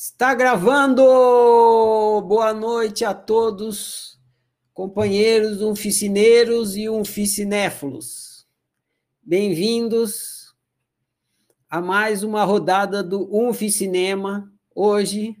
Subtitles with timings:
[0.00, 1.02] Está gravando!
[2.28, 4.16] Boa noite a todos,
[4.72, 8.46] companheiros unficineiros e unficinéfilos.
[9.20, 10.54] Bem-vindos
[11.68, 15.36] a mais uma rodada do Unficinema, hoje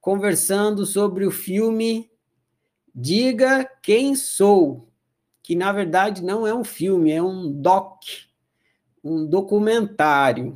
[0.00, 2.08] conversando sobre o filme
[2.94, 4.88] Diga Quem Sou,
[5.42, 8.04] que na verdade não é um filme, é um doc,
[9.02, 10.54] um documentário.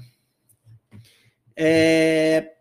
[1.57, 2.54] É,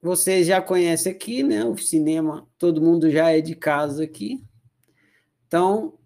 [0.00, 1.64] vocês já conhecem aqui, né?
[1.64, 4.42] O cinema, todo mundo já é de casa aqui.
[5.46, 5.98] Então,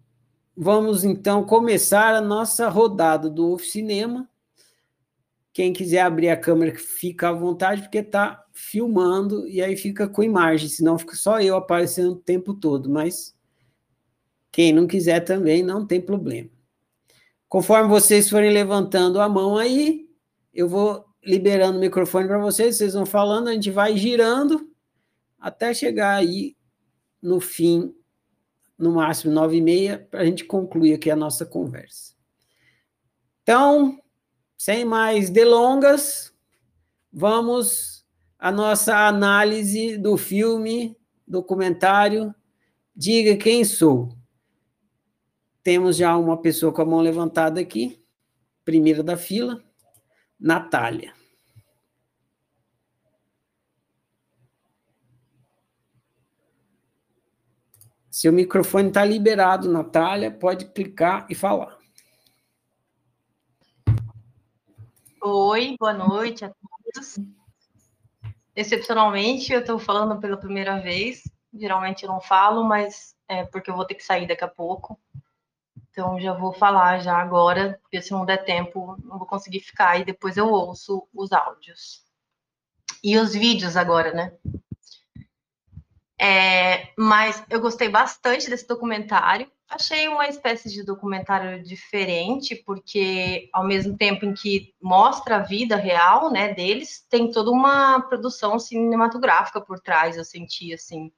[0.55, 4.29] vamos então começar a nossa rodada do Cinema.
[5.51, 10.23] Quem quiser abrir a câmera, fica à vontade, porque está filmando e aí fica com
[10.23, 12.89] imagem, senão fica só eu aparecendo o tempo todo.
[12.89, 13.35] Mas
[14.51, 16.49] quem não quiser também, não tem problema.
[17.47, 20.09] Conforme vocês forem levantando a mão aí,
[20.51, 24.69] eu vou liberando o microfone para vocês, vocês vão falando, a gente vai girando
[25.39, 26.55] até chegar aí
[27.21, 27.93] no fim,
[28.77, 32.13] no máximo nove e meia, para a gente concluir aqui a nossa conversa.
[33.41, 34.01] Então,
[34.57, 36.33] sem mais delongas,
[37.11, 38.05] vamos
[38.37, 42.33] à nossa análise do filme, documentário
[42.95, 44.15] Diga Quem Sou.
[45.63, 47.99] Temos já uma pessoa com a mão levantada aqui,
[48.63, 49.63] primeira da fila.
[50.43, 51.13] Natália.
[58.11, 60.29] Seu microfone está liberado, Natália.
[60.29, 61.77] Pode clicar e falar.
[65.21, 67.19] Oi, boa noite a todos.
[68.53, 71.23] Excepcionalmente, eu estou falando pela primeira vez.
[71.53, 74.99] Geralmente eu não falo, mas é porque eu vou ter que sair daqui a pouco.
[75.93, 79.99] Então já vou falar já agora, porque se não der tempo, não vou conseguir ficar
[79.99, 82.01] e depois eu ouço os áudios.
[83.03, 84.33] E os vídeos agora, né?
[86.19, 89.51] É, mas eu gostei bastante desse documentário.
[89.69, 95.75] Achei uma espécie de documentário diferente, porque ao mesmo tempo em que mostra a vida
[95.75, 101.11] real, né, deles, tem toda uma produção cinematográfica por trás, eu senti assim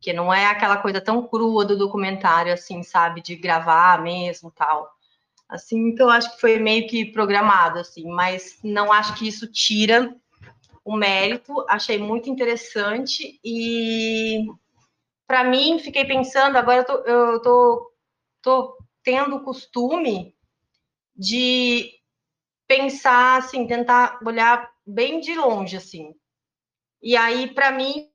[0.00, 4.88] que não é aquela coisa tão crua do documentário, assim, sabe, de gravar mesmo, tal.
[5.48, 10.14] Assim, então acho que foi meio que programado, assim, mas não acho que isso tira
[10.84, 11.64] o mérito.
[11.68, 14.46] Achei muito interessante e
[15.26, 17.92] para mim fiquei pensando agora eu tô, eu tô,
[18.42, 20.34] tô tendo o costume
[21.16, 21.90] de
[22.66, 26.14] pensar assim, tentar olhar bem de longe assim.
[27.02, 28.10] E aí para mim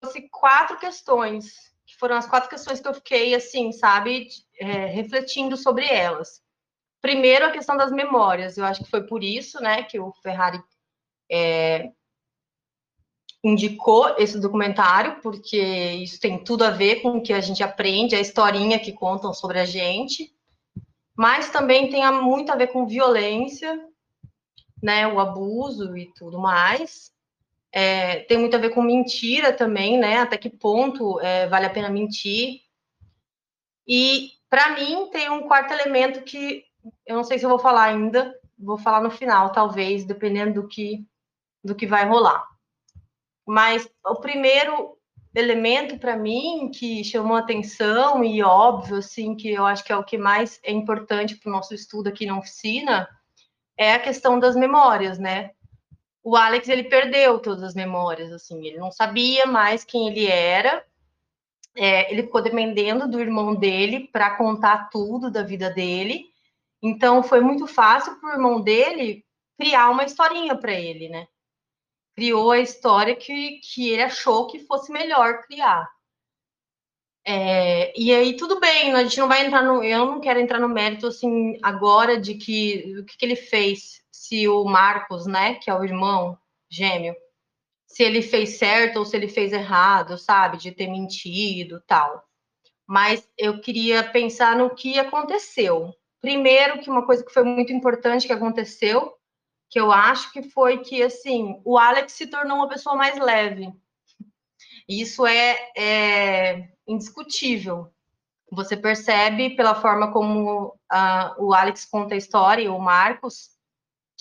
[0.00, 1.54] trouxe quatro questões,
[1.86, 4.28] que foram as quatro questões que eu fiquei, assim, sabe,
[4.58, 6.42] é, refletindo sobre elas.
[7.00, 8.56] Primeiro, a questão das memórias.
[8.56, 10.62] Eu acho que foi por isso, né, que o Ferrari
[11.30, 11.90] é,
[13.42, 18.14] indicou esse documentário, porque isso tem tudo a ver com o que a gente aprende,
[18.14, 20.34] a historinha que contam sobre a gente,
[21.16, 23.78] mas também tem muito a ver com violência,
[24.82, 27.10] né, o abuso e tudo mais.
[27.72, 30.18] É, tem muito a ver com mentira também, né?
[30.18, 32.60] Até que ponto é, vale a pena mentir.
[33.86, 36.64] E, para mim, tem um quarto elemento que
[37.06, 40.68] eu não sei se eu vou falar ainda, vou falar no final, talvez, dependendo do
[40.68, 41.06] que,
[41.62, 42.46] do que vai rolar.
[43.46, 44.96] Mas o primeiro
[45.34, 50.04] elemento para mim que chamou atenção e óbvio, assim, que eu acho que é o
[50.04, 53.08] que mais é importante para o nosso estudo aqui na oficina,
[53.76, 55.52] é a questão das memórias, né?
[56.22, 60.84] O Alex ele perdeu todas as memórias, assim, ele não sabia mais quem ele era.
[61.74, 66.26] É, ele ficou dependendo do irmão dele para contar tudo da vida dele.
[66.82, 69.24] Então foi muito fácil para o irmão dele
[69.58, 71.28] criar uma historinha para ele, né?
[72.14, 75.88] Criou a história que, que ele achou que fosse melhor criar.
[77.24, 80.58] É, e aí tudo bem, a gente não vai entrar no, eu não quero entrar
[80.58, 83.99] no mérito assim agora de que o que, que ele fez
[84.30, 86.38] se o Marcos, né, que é o irmão
[86.70, 87.16] gêmeo,
[87.84, 92.22] se ele fez certo ou se ele fez errado, sabe, de ter mentido, tal.
[92.86, 95.92] Mas eu queria pensar no que aconteceu.
[96.20, 99.12] Primeiro, que uma coisa que foi muito importante que aconteceu,
[99.68, 103.72] que eu acho que foi que assim, o Alex se tornou uma pessoa mais leve.
[104.88, 107.92] Isso é, é indiscutível.
[108.52, 113.58] Você percebe pela forma como uh, o Alex conta a história, o Marcos,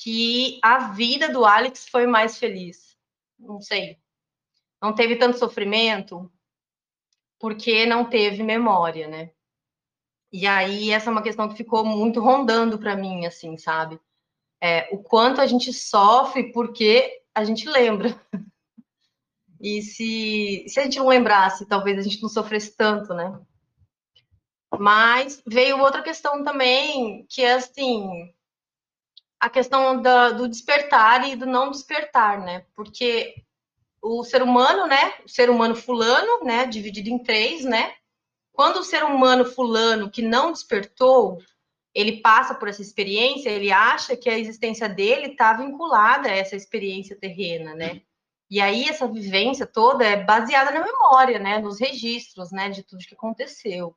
[0.03, 2.97] que a vida do Alex foi mais feliz.
[3.37, 3.97] Não sei.
[4.81, 6.31] Não teve tanto sofrimento
[7.39, 9.31] porque não teve memória, né?
[10.31, 13.99] E aí essa é uma questão que ficou muito rondando para mim, assim, sabe?
[14.61, 18.19] é, o quanto a gente sofre porque a gente lembra.
[19.61, 23.37] E se, se a gente não lembrasse, talvez a gente não sofresse tanto, né?
[24.79, 28.33] Mas veio outra questão também, que é assim,
[29.39, 32.65] a questão da, do despertar e do não despertar, né?
[32.75, 33.35] Porque
[34.01, 35.13] o ser humano, né?
[35.25, 36.65] O ser humano fulano, né?
[36.65, 37.93] Dividido em três, né?
[38.51, 41.41] Quando o ser humano fulano que não despertou,
[41.93, 46.55] ele passa por essa experiência, ele acha que a existência dele está vinculada a essa
[46.55, 48.01] experiência terrena, né?
[48.49, 51.59] E aí essa vivência toda é baseada na memória, né?
[51.59, 52.69] Nos registros, né?
[52.69, 53.95] De tudo que aconteceu.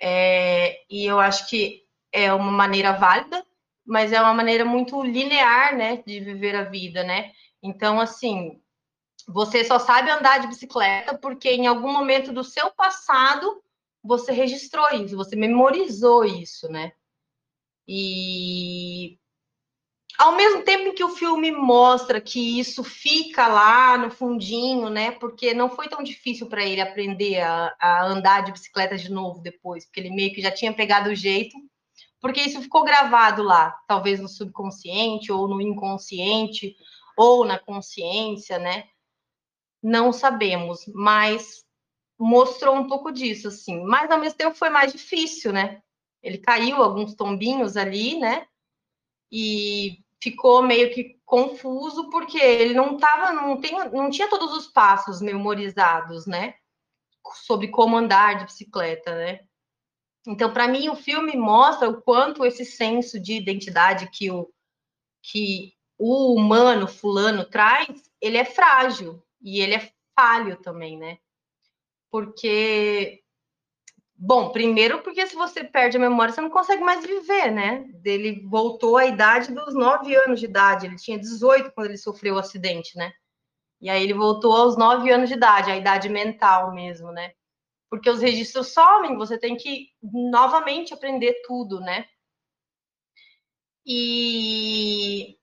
[0.00, 3.44] É, e eu acho que é uma maneira válida,
[3.84, 6.02] mas é uma maneira muito linear, né?
[6.06, 7.32] De viver a vida, né?
[7.62, 8.60] Então, assim,
[9.26, 13.62] você só sabe andar de bicicleta porque em algum momento do seu passado
[14.02, 16.92] você registrou isso, você memorizou isso, né?
[17.88, 19.18] E
[20.18, 25.10] ao mesmo tempo em que o filme mostra que isso fica lá no fundinho, né?
[25.12, 29.40] Porque não foi tão difícil para ele aprender a, a, andar de bicicleta de novo
[29.40, 31.56] depois, porque ele meio que já tinha pegado o jeito,
[32.24, 36.74] porque isso ficou gravado lá, talvez no subconsciente ou no inconsciente
[37.18, 38.88] ou na consciência, né?
[39.82, 41.62] Não sabemos, mas
[42.18, 43.84] mostrou um pouco disso, assim.
[43.84, 45.82] Mas ao mesmo tempo foi mais difícil, né?
[46.22, 48.46] Ele caiu alguns tombinhos ali, né?
[49.30, 54.66] E ficou meio que confuso porque ele não tava, não, tem, não tinha todos os
[54.66, 56.54] passos memorizados, né?
[57.34, 59.40] Sobre como andar de bicicleta, né?
[60.26, 64.50] Então, para mim, o filme mostra o quanto esse senso de identidade que o,
[65.22, 67.88] que o humano fulano traz,
[68.20, 71.18] ele é frágil e ele é falho também, né?
[72.14, 73.24] porque
[74.16, 77.84] Bom, primeiro porque se você perde a memória, você não consegue mais viver, né?
[78.04, 82.36] Ele voltou à idade dos 9 anos de idade, ele tinha 18 quando ele sofreu
[82.36, 83.12] o acidente, né?
[83.80, 87.32] E aí ele voltou aos 9 anos de idade, a idade mental mesmo, né?
[87.94, 92.06] Porque os registros somem, você tem que novamente aprender tudo, né?
[93.86, 95.38] E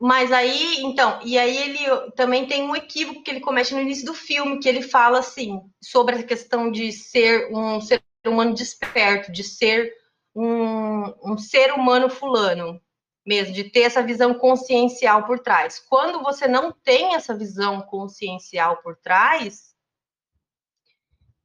[0.00, 4.06] mas aí, então, e aí ele também tem um equívoco que ele comete no início
[4.06, 9.32] do filme, que ele fala assim, sobre a questão de ser um ser humano desperto,
[9.32, 9.92] de ser
[10.34, 12.80] um, um ser humano fulano,
[13.26, 15.80] mesmo, de ter essa visão consciencial por trás.
[15.80, 19.69] Quando você não tem essa visão consciencial por trás,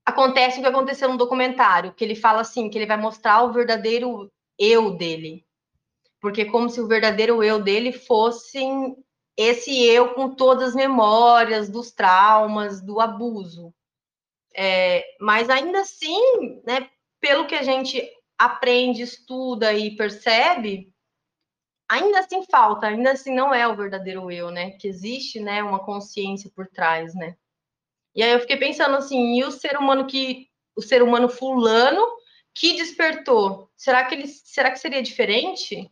[0.06, 3.52] acontece o que aconteceu no documentário, que ele fala assim, que ele vai mostrar o
[3.52, 5.46] verdadeiro eu dele,
[6.22, 8.60] porque como se o verdadeiro eu dele fosse
[9.36, 13.74] esse eu com todas as memórias dos traumas, do abuso.
[14.56, 18.02] É, mas ainda assim, né, pelo que a gente
[18.38, 20.94] aprende, estuda e percebe,
[21.90, 24.72] ainda assim falta, ainda assim não é o verdadeiro eu, né?
[24.72, 27.36] Que existe, né, uma consciência por trás, né?
[28.16, 32.02] E aí eu fiquei pensando assim, e o ser humano que o ser humano fulano
[32.54, 35.92] que despertou, será que ele será que seria diferente?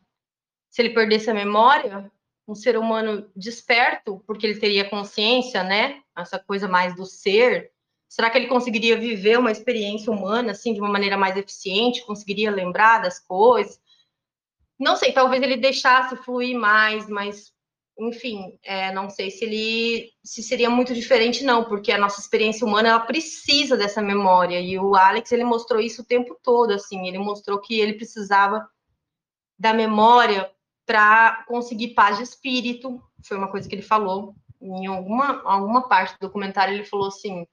[0.74, 2.12] se ele perdesse a memória,
[2.48, 6.02] um ser humano desperto, porque ele teria consciência, né?
[6.18, 7.72] Essa coisa mais do ser.
[8.10, 12.04] Será que ele conseguiria viver uma experiência humana assim de uma maneira mais eficiente?
[12.04, 13.80] Conseguiria lembrar das coisas?
[14.80, 17.52] Não sei, talvez ele deixasse fluir mais, mas
[17.97, 22.65] enfim, é, não sei se ele se seria muito diferente não, porque a nossa experiência
[22.65, 27.07] humana ela precisa dessa memória e o Alex ele mostrou isso o tempo todo, assim,
[27.07, 28.67] ele mostrou que ele precisava
[29.59, 30.51] da memória
[30.85, 33.01] para conseguir paz de espírito.
[33.25, 36.73] Foi uma coisa que ele falou em alguma, alguma parte do documentário.
[36.73, 37.45] Ele falou assim: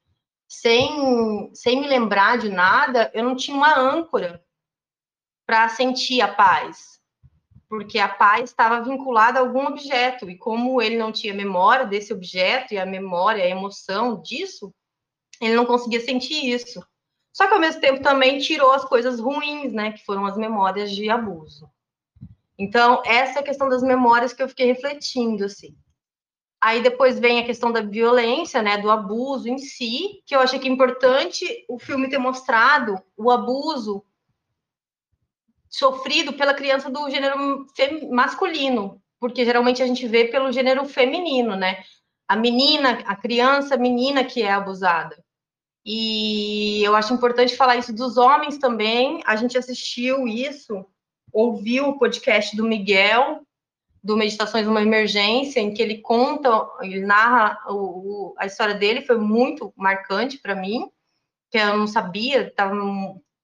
[0.49, 4.45] sem, sem me lembrar de nada, eu não tinha uma âncora
[5.47, 7.00] para sentir a paz,
[7.71, 12.13] porque a paz estava vinculada a algum objeto, e como ele não tinha memória desse
[12.13, 14.75] objeto, e a memória, a emoção disso,
[15.41, 16.85] ele não conseguia sentir isso.
[17.33, 20.91] Só que ao mesmo tempo também tirou as coisas ruins, né, que foram as memórias
[20.91, 21.71] de abuso.
[22.59, 25.77] Então, essa é a questão das memórias que eu fiquei refletindo, assim.
[26.61, 30.59] Aí depois vem a questão da violência, né, do abuso em si, que eu achei
[30.59, 34.05] que é importante o filme ter mostrado o abuso
[35.71, 37.67] sofrido pela criança do gênero
[38.11, 41.83] masculino, porque geralmente a gente vê pelo gênero feminino, né?
[42.29, 45.17] A menina, a criança a menina que é abusada.
[45.85, 49.23] E eu acho importante falar isso dos homens também.
[49.25, 50.85] A gente assistiu isso
[51.33, 53.43] ouviu o podcast do Miguel,
[54.03, 56.49] do Meditações numa Emergência, em que ele conta,
[56.81, 60.91] ele narra o, o, a história dele, foi muito marcante para mim,
[61.51, 62.75] que eu não sabia, tava,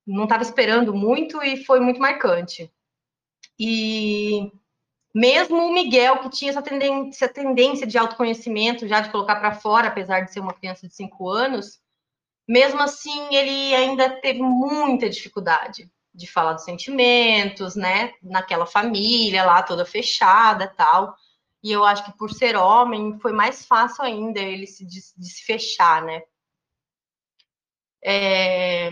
[0.07, 2.73] não estava esperando muito e foi muito marcante.
[3.59, 4.51] E
[5.15, 9.89] mesmo o Miguel, que tinha essa tendência, tendência de autoconhecimento, já de colocar para fora,
[9.89, 11.81] apesar de ser uma criança de cinco anos,
[12.49, 18.13] mesmo assim ele ainda teve muita dificuldade de falar dos sentimentos, né?
[18.23, 21.15] Naquela família lá toda fechada, tal.
[21.63, 25.31] E eu acho que por ser homem foi mais fácil ainda ele se de, de
[25.31, 26.23] se fechar, né?
[28.05, 28.91] É...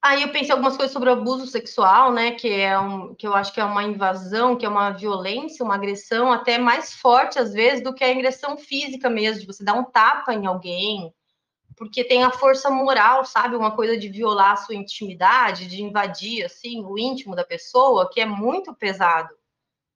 [0.00, 2.30] Aí eu pensei algumas coisas sobre o abuso sexual, né?
[2.32, 5.74] Que é um, que eu acho que é uma invasão, que é uma violência, uma
[5.74, 9.74] agressão até mais forte às vezes do que a agressão física mesmo, de você dar
[9.74, 11.12] um tapa em alguém,
[11.76, 13.56] porque tem a força moral, sabe?
[13.56, 18.20] Uma coisa de violar a sua intimidade, de invadir assim o íntimo da pessoa, que
[18.20, 19.34] é muito pesado,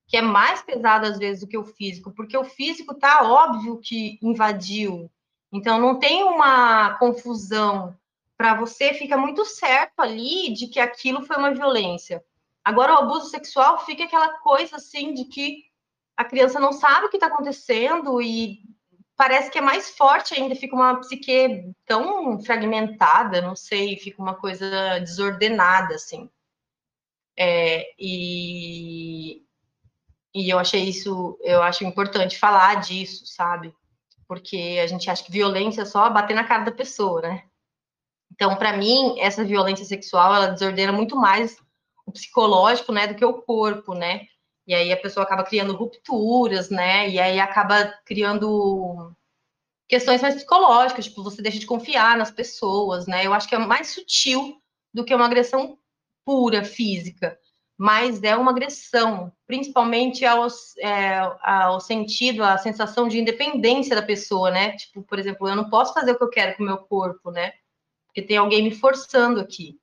[0.08, 3.78] que é mais pesado às vezes do que o físico, porque o físico tá óbvio
[3.80, 5.08] que invadiu.
[5.52, 7.96] Então não tem uma confusão
[8.42, 12.24] para você fica muito certo ali de que aquilo foi uma violência.
[12.64, 15.62] Agora, o abuso sexual fica aquela coisa assim de que
[16.16, 18.58] a criança não sabe o que está acontecendo e
[19.16, 24.34] parece que é mais forte ainda, fica uma psique tão fragmentada, não sei, fica uma
[24.34, 26.28] coisa desordenada, assim.
[27.38, 29.44] É, e,
[30.34, 33.72] e eu achei isso, eu acho importante falar disso, sabe?
[34.26, 37.44] Porque a gente acha que violência é só bater na cara da pessoa, né?
[38.32, 41.56] Então, para mim, essa violência sexual, ela desordena muito mais
[42.06, 44.26] o psicológico, né, do que o corpo, né?
[44.66, 47.08] E aí a pessoa acaba criando rupturas, né?
[47.08, 49.12] E aí acaba criando
[49.88, 53.26] questões mais psicológicas, tipo, você deixa de confiar nas pessoas, né?
[53.26, 54.56] Eu acho que é mais sutil
[54.94, 55.78] do que uma agressão
[56.24, 57.38] pura física,
[57.76, 60.46] mas é uma agressão, principalmente ao,
[60.78, 64.76] é, ao sentido, à sensação de independência da pessoa, né?
[64.76, 67.30] Tipo, por exemplo, eu não posso fazer o que eu quero com o meu corpo,
[67.30, 67.52] né?
[68.12, 69.80] Porque tem alguém me forçando aqui.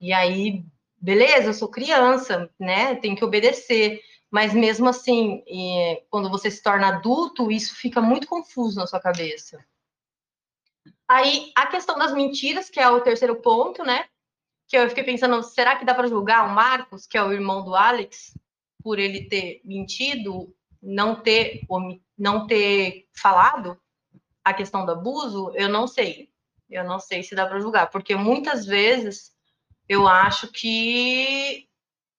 [0.00, 0.64] E aí,
[0.96, 2.94] beleza, eu sou criança, né?
[2.94, 4.00] Tem que obedecer.
[4.30, 5.42] Mas mesmo assim,
[6.08, 9.58] quando você se torna adulto, isso fica muito confuso na sua cabeça.
[11.08, 14.04] Aí, a questão das mentiras, que é o terceiro ponto, né?
[14.68, 17.64] Que eu fiquei pensando, será que dá para julgar o Marcos, que é o irmão
[17.64, 18.38] do Alex,
[18.84, 21.62] por ele ter mentido, não ter,
[22.16, 23.80] não ter falado
[24.44, 25.50] a questão do abuso?
[25.56, 26.30] Eu não sei.
[26.68, 29.32] Eu não sei se dá para julgar, porque muitas vezes
[29.88, 31.66] eu acho que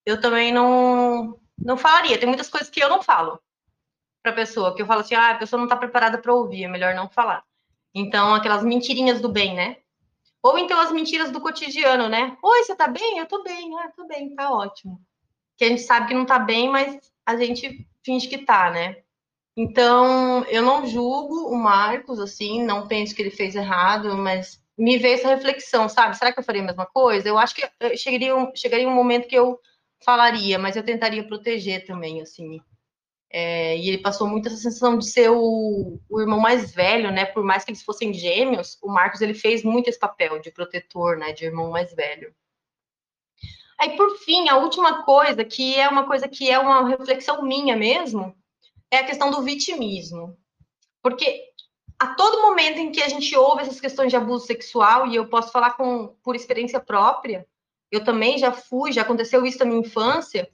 [0.06, 2.18] eu também não não falaria.
[2.18, 3.40] Tem muitas coisas que eu não falo
[4.24, 6.68] para pessoa, que eu falo assim, ah, a pessoa não está preparada para ouvir, é
[6.68, 7.44] melhor não falar.
[7.94, 9.78] Então, aquelas mentirinhas do bem, né?
[10.42, 12.38] Ou então as mentiras do cotidiano, né?
[12.42, 13.18] Oi, você tá bem?
[13.18, 15.02] Eu tô bem, ah, tô bem, tá ótimo.
[15.58, 19.04] Que a gente sabe que não tá bem, mas a gente finge que tá, né?
[19.62, 24.98] Então, eu não julgo o Marcos, assim, não penso que ele fez errado, mas me
[24.98, 26.18] veio essa reflexão, sabe?
[26.18, 27.28] Será que eu faria a mesma coisa?
[27.28, 29.60] Eu acho que chegaria um, chegaria um momento que eu
[30.00, 32.62] falaria, mas eu tentaria proteger também, assim.
[33.30, 37.26] É, e ele passou muito essa sensação de ser o, o, irmão mais velho, né?
[37.26, 41.18] Por mais que eles fossem gêmeos, o Marcos ele fez muito esse papel de protetor,
[41.18, 41.34] né?
[41.34, 42.34] De irmão mais velho.
[43.78, 47.76] Aí, por fim, a última coisa, que é uma coisa que é uma reflexão minha
[47.76, 48.39] mesmo,
[48.92, 50.38] é a questão do vitimismo.
[51.02, 51.50] Porque
[51.98, 55.28] a todo momento em que a gente ouve essas questões de abuso sexual, e eu
[55.28, 57.46] posso falar com, por experiência própria,
[57.92, 60.50] eu também já fui, já aconteceu isso na minha infância,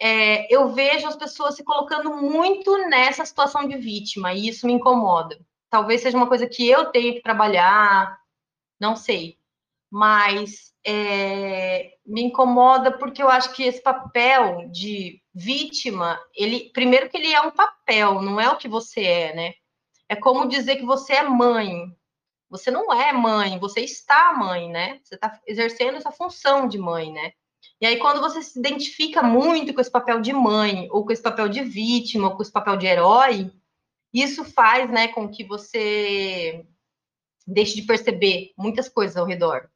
[0.00, 4.72] é, eu vejo as pessoas se colocando muito nessa situação de vítima, e isso me
[4.72, 5.38] incomoda.
[5.70, 8.18] Talvez seja uma coisa que eu tenho que trabalhar,
[8.80, 9.37] não sei.
[9.90, 17.16] Mas é, me incomoda porque eu acho que esse papel de vítima, ele primeiro que
[17.16, 19.54] ele é um papel, não é o que você é, né?
[20.08, 21.94] É como dizer que você é mãe.
[22.50, 25.00] Você não é mãe, você está mãe, né?
[25.04, 27.32] Você está exercendo essa função de mãe, né?
[27.80, 31.22] E aí, quando você se identifica muito com esse papel de mãe, ou com esse
[31.22, 33.52] papel de vítima, ou com esse papel de herói,
[34.12, 36.66] isso faz, né, com que você
[37.46, 39.70] deixe de perceber muitas coisas ao redor.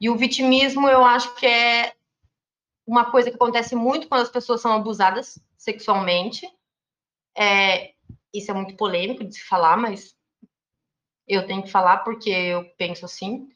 [0.00, 1.94] E o vitimismo, eu acho que é
[2.86, 6.48] uma coisa que acontece muito quando as pessoas são abusadas sexualmente.
[7.36, 7.92] É,
[8.32, 10.14] isso é muito polêmico de se falar, mas
[11.26, 13.48] eu tenho que falar porque eu penso assim.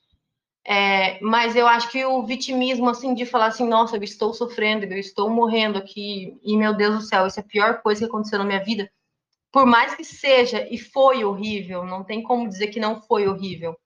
[0.64, 4.84] É, mas eu acho que o vitimismo, assim, de falar assim, nossa, eu estou sofrendo,
[4.84, 8.06] eu estou morrendo aqui, e meu Deus do céu, isso é a pior coisa que
[8.06, 8.90] aconteceu na minha vida.
[9.50, 13.76] Por mais que seja, e foi horrível, não tem como dizer que não foi horrível.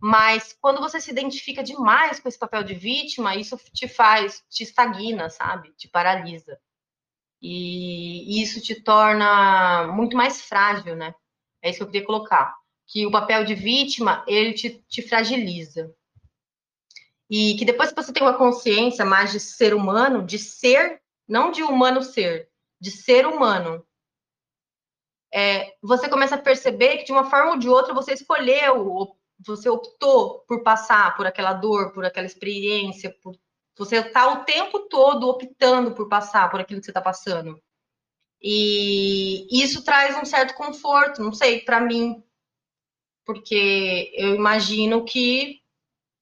[0.00, 4.62] Mas quando você se identifica demais com esse papel de vítima, isso te faz, te
[4.62, 5.72] estagna, sabe?
[5.72, 6.58] Te paralisa.
[7.40, 11.14] E isso te torna muito mais frágil, né?
[11.62, 12.54] É isso que eu queria colocar.
[12.86, 15.94] Que o papel de vítima, ele te, te fragiliza.
[17.30, 21.50] E que depois que você tem uma consciência mais de ser humano, de ser não
[21.50, 22.48] de humano ser,
[22.80, 23.84] de ser humano,
[25.32, 29.68] é, você começa a perceber que de uma forma ou de outra você escolheu, você
[29.68, 33.36] optou por passar por aquela dor, por aquela experiência, por
[33.76, 37.60] você está o tempo todo optando por passar por aquilo que você está passando.
[38.40, 42.22] E isso traz um certo conforto, não sei, para mim,
[43.24, 45.60] porque eu imagino que,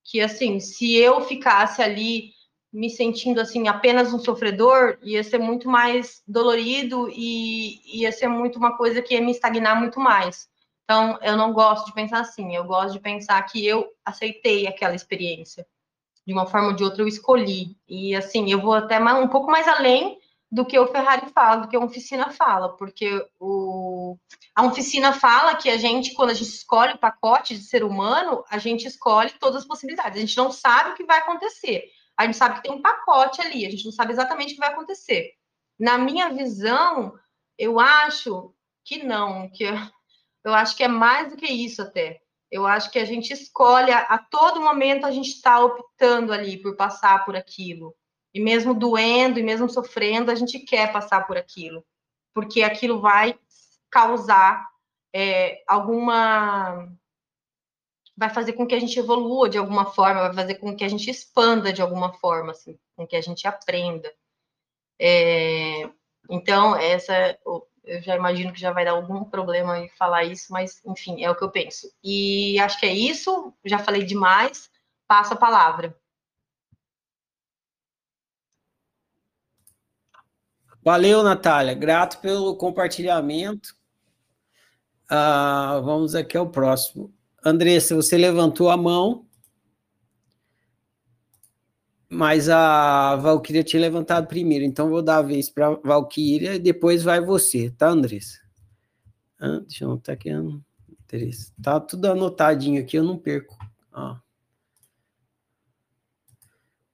[0.05, 2.33] que assim, se eu ficasse ali
[2.73, 8.57] me sentindo assim apenas um sofredor, ia ser muito mais dolorido e ia ser muito
[8.57, 10.49] uma coisa que ia me estagnar muito mais.
[10.85, 14.95] Então, eu não gosto de pensar assim, eu gosto de pensar que eu aceitei aquela
[14.95, 15.67] experiência.
[16.27, 17.77] De uma forma ou de outra eu escolhi.
[17.89, 20.19] E assim, eu vou até um pouco mais além
[20.53, 24.19] do que o Ferrari fala, do que a oficina fala, porque o,
[24.55, 28.45] a oficina fala que a gente, quando a gente escolhe o pacote de ser humano,
[28.51, 30.19] a gente escolhe todas as possibilidades.
[30.19, 31.85] A gente não sabe o que vai acontecer.
[32.19, 34.61] A gente sabe que tem um pacote ali, a gente não sabe exatamente o que
[34.61, 35.31] vai acontecer.
[35.81, 37.15] Na minha visão,
[37.57, 39.65] eu acho que não, que
[40.45, 42.21] eu acho que é mais do que isso até.
[42.51, 46.77] Eu acho que a gente escolhe, a, todo momento a gente está optando ali por
[46.77, 47.95] passar por aquilo.
[48.35, 51.85] E mesmo doendo, e mesmo sofrendo, a gente quer passar por aquilo,
[52.35, 53.39] porque aquilo vai
[53.91, 54.67] causar
[55.15, 56.89] é, alguma.
[58.17, 60.89] Vai fazer com que a gente evolua de alguma forma, vai fazer com que a
[60.89, 64.13] gente expanda de alguma forma, assim, com que a gente aprenda.
[64.99, 65.89] É,
[66.31, 67.39] então, essa
[67.85, 71.31] eu já imagino que já vai dar algum problema em falar isso, mas enfim, é
[71.31, 71.93] o que eu penso.
[72.03, 74.71] E acho que é isso, já falei demais,
[75.07, 75.97] passo a palavra.
[80.85, 81.75] Valeu, Natália.
[81.75, 83.75] Grato pelo compartilhamento.
[85.09, 87.15] Ah, vamos aqui ao próximo.
[87.45, 89.27] Andressa, você levantou a mão,
[92.13, 96.59] mas a Valquíria tinha levantado primeiro, então vou dar a vez para a Valquíria e
[96.59, 98.41] depois vai você, tá, Andressa?
[99.39, 100.31] Ah, deixa eu anotar aqui.
[100.31, 101.53] Andressa.
[101.63, 103.57] Tá tudo anotadinho aqui, eu não perco.
[103.93, 104.17] Ó.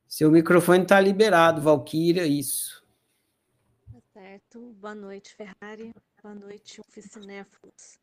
[0.06, 2.78] Seu microfone está liberado, Valquíria, isso
[4.38, 4.72] certo.
[4.74, 5.94] Boa noite, Ferrari.
[6.22, 7.98] Boa noite, Oficinéfilos.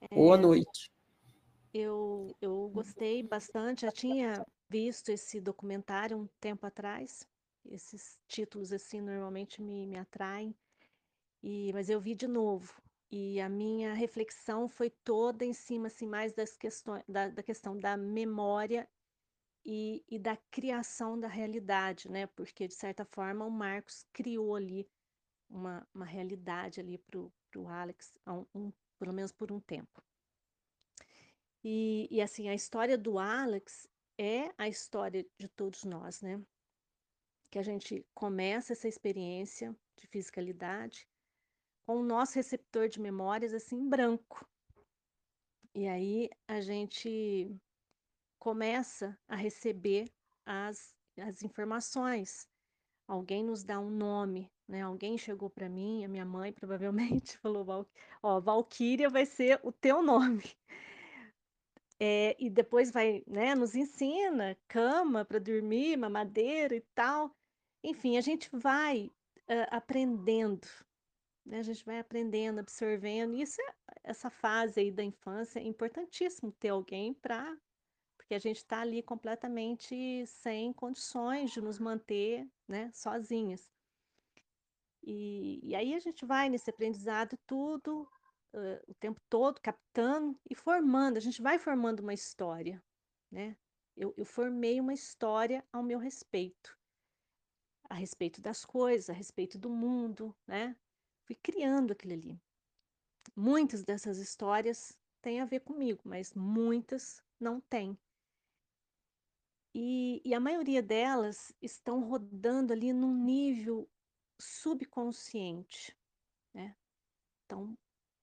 [0.00, 0.90] É, Boa noite.
[1.72, 7.26] Eu, eu gostei bastante, já tinha visto esse documentário um tempo atrás.
[7.64, 10.54] Esses títulos, assim, normalmente me, me atraem.
[11.42, 12.80] E, mas eu vi de novo.
[13.10, 17.78] E a minha reflexão foi toda em cima, assim, mais das questões, da, da questão
[17.78, 18.88] da memória
[19.64, 22.26] e, e, da criação da realidade, né?
[22.26, 24.88] Porque, de certa forma, o Marcos criou ali
[25.48, 30.02] uma, uma realidade ali para o Alex, um, um, pelo menos por um tempo.
[31.62, 36.40] E, e assim, a história do Alex é a história de todos nós, né?
[37.50, 41.08] Que a gente começa essa experiência de fisicalidade
[41.86, 44.46] com o nosso receptor de memórias assim branco.
[45.74, 47.54] E aí a gente
[48.38, 50.10] começa a receber
[50.44, 52.48] as, as informações.
[53.06, 54.82] Alguém nos dá um nome, né?
[54.82, 57.86] Alguém chegou para mim, a minha mãe provavelmente falou,
[58.22, 60.44] ó, Valquíria vai ser o teu nome.
[61.98, 67.34] É, e depois vai, né, nos ensina cama para dormir, mamadeira e tal.
[67.82, 69.10] Enfim, a gente vai
[69.48, 70.68] uh, aprendendo,
[71.44, 71.60] né?
[71.60, 73.34] A gente vai aprendendo, absorvendo.
[73.34, 77.56] Isso é, essa fase aí da infância é importantíssimo ter alguém para
[78.26, 83.70] porque a gente está ali completamente sem condições de nos manter, né, sozinhas.
[85.00, 88.10] E, e aí a gente vai nesse aprendizado tudo,
[88.54, 91.16] uh, o tempo todo, captando e formando.
[91.16, 92.82] A gente vai formando uma história,
[93.30, 93.56] né?
[93.96, 96.76] Eu, eu formei uma história ao meu respeito,
[97.88, 100.76] a respeito das coisas, a respeito do mundo, né?
[101.24, 102.40] Fui criando aquilo ali.
[103.34, 107.98] Muitas dessas histórias têm a ver comigo, mas muitas não têm.
[109.74, 113.86] E, e, a maioria delas estão rodando ali num nível
[114.40, 115.94] subconsciente,
[116.54, 116.74] né?
[117.44, 117.76] Então,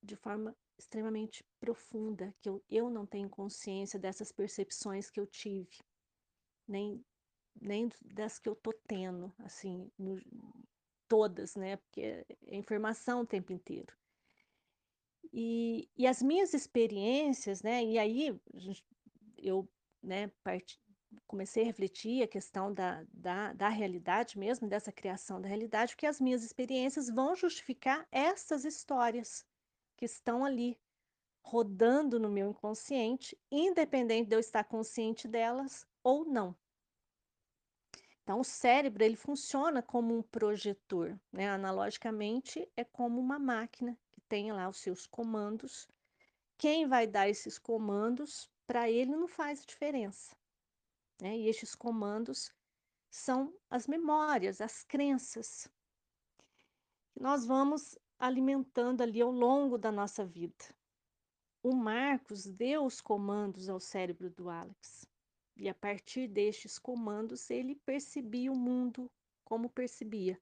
[0.04, 5.78] de forma extremamente profunda, que eu, eu não tenho consciência dessas percepções que eu tive,
[6.68, 7.04] nem,
[7.60, 10.20] nem das que eu tô tendo, assim, no,
[11.08, 11.78] todas, né?
[11.78, 13.96] Porque é, informação o tempo inteiro.
[15.32, 17.84] E, e as minhas experiências, né?
[17.84, 18.40] E aí
[19.38, 19.68] eu,
[20.02, 20.80] né, part,
[21.28, 26.08] comecei a refletir a questão da, da, da realidade mesmo, dessa criação da realidade, porque
[26.08, 29.46] as minhas experiências vão justificar essas histórias
[30.04, 30.78] que estão ali,
[31.42, 36.54] rodando no meu inconsciente, independente de eu estar consciente delas ou não.
[38.22, 41.50] Então, o cérebro ele funciona como um projetor, né?
[41.50, 45.88] Analogicamente, é como uma máquina que tem lá os seus comandos.
[46.58, 50.36] Quem vai dar esses comandos para ele não faz diferença,
[51.22, 51.38] né?
[51.38, 52.52] E estes comandos
[53.10, 55.72] são as memórias, as crenças
[57.20, 60.66] nós vamos alimentando ali ao longo da nossa vida.
[61.62, 65.08] O Marcos deu os comandos ao cérebro do Alex.
[65.56, 69.10] E a partir destes comandos, ele percebia o mundo
[69.44, 70.42] como percebia,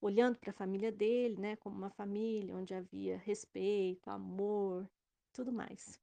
[0.00, 4.88] olhando para a família dele, né, como uma família onde havia respeito, amor,
[5.32, 6.00] tudo mais.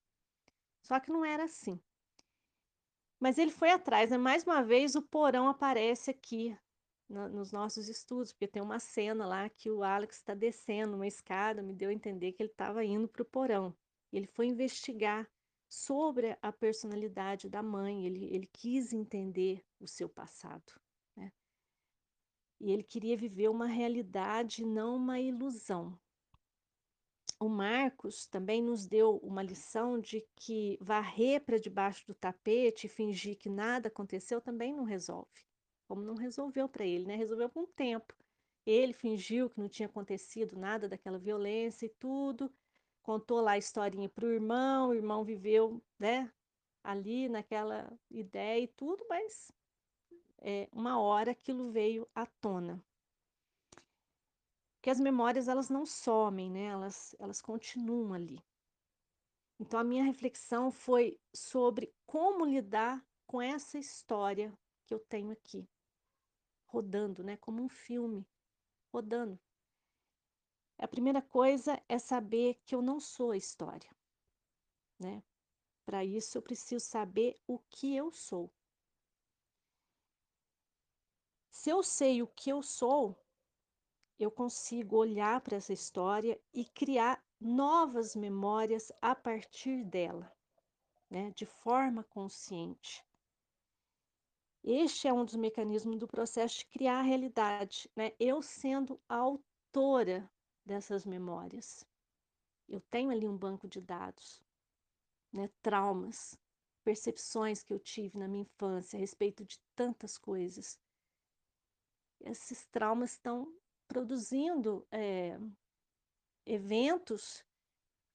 [0.82, 1.80] Só que não era assim.
[3.20, 4.18] Mas ele foi atrás, né?
[4.18, 6.56] Mais uma vez o porão aparece aqui
[7.10, 11.08] no, nos nossos estudos, porque tem uma cena lá que o Alex está descendo uma
[11.08, 13.76] escada, me deu a entender que ele estava indo para o porão.
[14.12, 15.30] Ele foi investigar
[15.68, 20.74] sobre a personalidade da mãe, ele, ele quis entender o seu passado.
[21.16, 21.32] Né?
[22.60, 26.00] E ele queria viver uma realidade, não uma ilusão.
[27.38, 32.90] O Marcos também nos deu uma lição de que varrer para debaixo do tapete e
[32.90, 35.46] fingir que nada aconteceu também não resolve.
[35.88, 37.16] Como não resolveu para ele, né?
[37.16, 38.14] Resolveu com o tempo.
[38.66, 42.52] Ele fingiu que não tinha acontecido nada daquela violência e tudo,
[43.04, 46.32] contou lá a historinha para o irmão, o irmão viveu, né,
[46.84, 49.52] ali naquela ideia e tudo, mas
[50.40, 52.84] é, uma hora aquilo veio à tona.
[54.74, 58.40] Porque as memórias, elas não somem, né, elas, elas continuam ali.
[59.60, 64.52] Então, a minha reflexão foi sobre como lidar com essa história
[64.86, 65.68] que eu tenho aqui,
[66.66, 68.28] rodando, né, como um filme,
[68.92, 69.40] rodando.
[70.78, 73.90] A primeira coisa é saber que eu não sou a história,
[75.00, 75.24] né?
[75.86, 78.52] Para isso eu preciso saber o que eu sou.
[81.52, 83.16] Se eu sei o que eu sou,
[84.18, 90.36] eu consigo olhar para essa história e criar novas memórias a partir dela,
[91.10, 91.32] né?
[91.32, 93.05] De forma consciente.
[94.68, 98.14] Este é um dos mecanismos do processo de criar a realidade, né?
[98.20, 100.28] Eu sendo autora
[100.66, 101.86] dessas memórias.
[102.68, 104.42] Eu tenho ali um banco de dados,
[105.32, 106.36] né, traumas,
[106.84, 110.80] percepções que eu tive na minha infância a respeito de tantas coisas.
[112.22, 113.56] Esses traumas estão
[113.88, 115.38] produzindo é,
[116.44, 117.46] eventos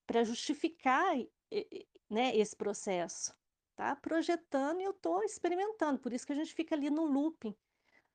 [0.05, 1.15] para justificar
[2.09, 3.33] né, esse processo.
[3.75, 5.99] Tá projetando e eu estou experimentando.
[5.99, 7.55] Por isso que a gente fica ali no looping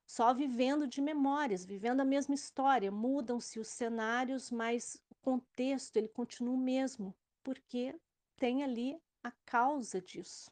[0.07, 2.91] só vivendo de memórias, vivendo a mesma história.
[2.93, 7.99] Mudam-se os cenários, mas o contexto ele continua o mesmo, porque
[8.37, 10.51] tem ali a causa disso.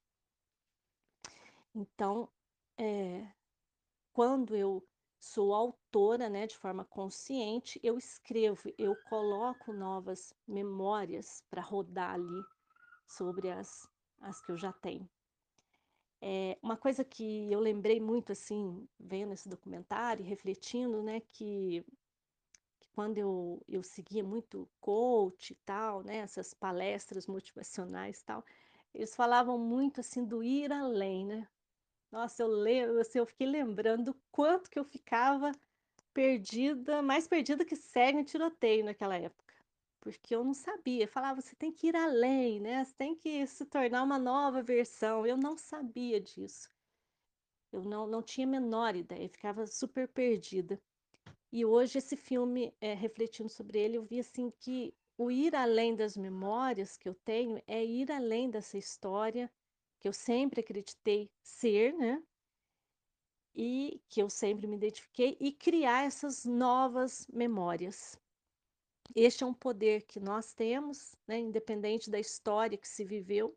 [1.73, 2.29] Então,
[2.77, 3.33] é,
[4.13, 4.87] quando eu
[5.21, 12.45] sou autora, né, de forma consciente, eu escrevo, eu coloco novas memórias para rodar ali
[13.07, 13.89] sobre as,
[14.25, 15.09] as que eu já tenho.
[16.21, 21.85] É, uma coisa que eu lembrei muito, assim, vendo esse documentário, refletindo, né, que,
[22.81, 28.45] que quando eu, eu seguia muito coach e tal, né, essas palestras motivacionais e tal,
[28.95, 31.47] eles falavam muito, assim, do ir além, né?
[32.11, 35.53] Nossa, eu, lembro, assim, eu fiquei lembrando do quanto que eu ficava
[36.15, 39.44] perdida, mais perdida que cega em tiroteio naquela época
[40.05, 41.09] porque eu não sabia.
[41.09, 42.85] Falava, você tem que ir além, né?
[42.85, 45.27] Você tem que se tornar uma nova versão.
[45.27, 46.71] Eu não sabia disso.
[47.73, 50.81] Eu não, não tinha a menor ideia, ficava super perdida.
[51.51, 55.97] E hoje esse filme, é, refletindo sobre ele, eu vi assim que o ir além
[55.97, 59.51] das memórias que eu tenho é ir além dessa história
[59.99, 62.23] que eu sempre acreditei ser, né?
[63.55, 68.21] E que eu sempre me identifiquei e criar essas novas memórias.
[69.15, 73.57] Este é um poder que nós temos, né, independente da história que se viveu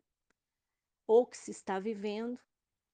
[1.06, 2.38] ou que se está vivendo,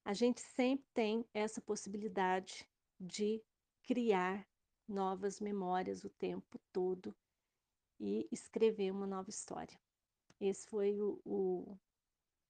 [0.05, 2.67] a gente sempre tem essa possibilidade
[3.01, 3.43] de
[3.83, 4.47] criar
[4.87, 7.15] novas memórias o tempo todo
[7.99, 9.79] e escrever uma nova história.
[10.41, 11.79] Esse foi o, o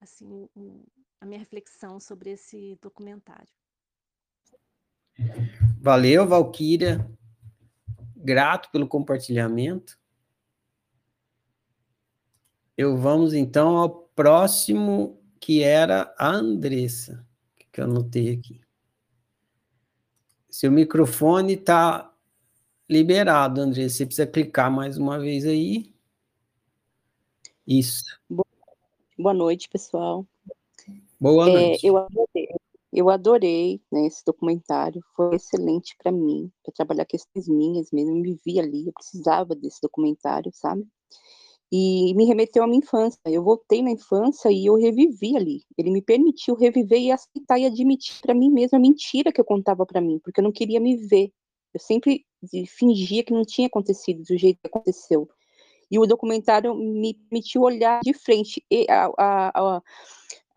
[0.00, 0.84] assim, o,
[1.20, 3.52] a minha reflexão sobre esse documentário.
[5.80, 6.98] Valeu, Valquíria
[8.24, 9.98] grato pelo compartilhamento.
[12.76, 17.24] Eu vamos então ao próximo, que era a Andressa,
[17.70, 18.60] que eu anotei aqui.
[20.48, 22.12] Seu microfone está
[22.88, 23.96] liberado, Andressa.
[23.96, 25.92] Você precisa clicar mais uma vez aí.
[27.66, 28.04] Isso.
[29.18, 30.26] Boa noite, pessoal.
[31.20, 31.86] Boa é, noite.
[31.86, 32.48] Eu anotei,
[32.94, 38.22] eu adorei né, esse documentário, foi excelente para mim, para trabalhar questões minhas mesmo, eu
[38.22, 40.86] me vi ali, eu precisava desse documentário, sabe?
[41.72, 43.18] E me remeteu à minha infância.
[43.26, 45.62] Eu voltei na infância e eu revivi ali.
[45.76, 49.44] Ele me permitiu reviver e aceitar e admitir para mim mesma a mentira que eu
[49.44, 51.32] contava para mim, porque eu não queria me ver.
[51.72, 52.24] Eu sempre
[52.68, 55.28] fingia que não tinha acontecido do jeito que aconteceu.
[55.94, 58.60] E o documentário me permitiu olhar de frente.
[58.68, 59.82] E a, a, a,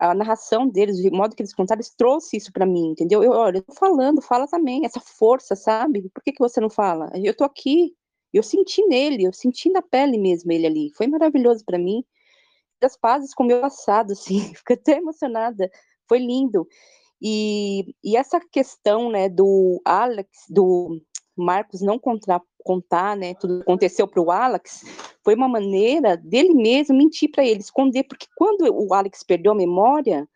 [0.00, 3.22] a narração deles, o modo que eles contaram, trouxe isso para mim, entendeu?
[3.22, 6.10] Eu, olha, eu tô falando, fala também, essa força, sabe?
[6.12, 7.08] Por que, que você não fala?
[7.14, 7.94] Eu tô aqui,
[8.34, 10.90] eu senti nele, eu senti na pele mesmo ele ali.
[10.96, 12.04] Foi maravilhoso para mim.
[12.80, 15.70] Das pazes com o meu passado, assim, fiquei até emocionada.
[16.08, 16.66] Foi lindo.
[17.22, 21.00] E, e essa questão, né, do Alex, do
[21.36, 24.84] Marcos não contar, contar né, tudo que aconteceu para o Alex,
[25.24, 29.54] foi uma maneira dele mesmo mentir para ele, esconder, porque quando o Alex perdeu a
[29.54, 30.28] memória,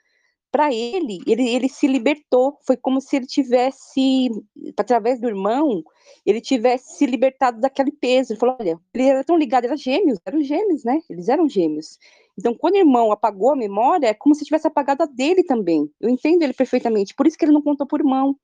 [0.51, 4.31] para ele, ele, ele se libertou, foi como se ele tivesse,
[4.77, 5.83] através do irmão,
[6.27, 10.19] ele tivesse se libertado daquele peso, ele falou, olha, ele era tão ligado, era gêmeos,
[10.25, 11.99] eram gêmeos, né, eles eram gêmeos,
[12.39, 15.91] então, quando o irmão apagou a memória, é como se tivesse apagado a dele também.
[16.01, 17.15] Eu entendo ele perfeitamente.
[17.15, 18.35] Por isso que ele não contou por irmão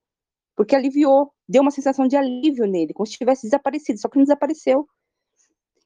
[0.59, 4.25] porque aliviou, deu uma sensação de alívio nele, como se tivesse desaparecido, só que não
[4.25, 4.87] desapareceu.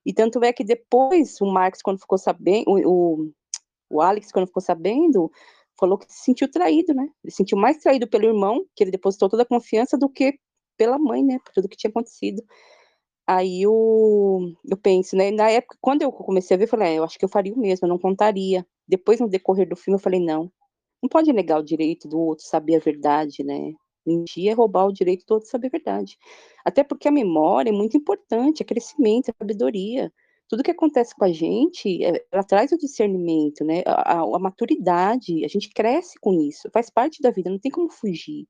[0.05, 3.31] E tanto é que depois o Marx, quando ficou sabendo, o,
[3.88, 5.31] o Alex, quando ficou sabendo,
[5.79, 7.09] falou que se sentiu traído, né?
[7.22, 10.38] Ele se sentiu mais traído pelo irmão, que ele depositou toda a confiança, do que
[10.77, 11.38] pela mãe, né?
[11.44, 12.42] Por tudo que tinha acontecido.
[13.27, 15.31] Aí eu, eu penso, né?
[15.31, 17.55] Na época, quando eu comecei a ver, eu falei, é, eu acho que eu faria
[17.55, 18.66] o mesmo, eu não contaria.
[18.87, 20.51] Depois, no decorrer do filme, eu falei, não,
[21.03, 23.72] não pode negar o direito do outro saber a verdade, né?
[24.07, 26.19] Mentir é roubar o direito todo de saber a verdade.
[26.65, 30.12] Até porque a memória é muito importante, é crescimento, é sabedoria.
[30.49, 33.83] Tudo que acontece com a gente, é, ela traz o discernimento, né?
[33.87, 37.71] A, a, a, maturidade, a gente cresce com isso, faz parte da vida, não tem
[37.71, 38.47] como fugir.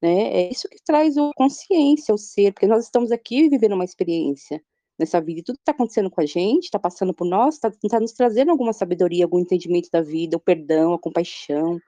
[0.00, 0.32] Né?
[0.32, 4.62] É isso que traz a consciência, o ser, porque nós estamos aqui vivendo uma experiência
[4.98, 7.70] nessa vida, e tudo que está acontecendo com a gente, está passando por nós, está
[7.70, 11.78] tá nos trazendo alguma sabedoria, algum entendimento da vida, o perdão, a compaixão,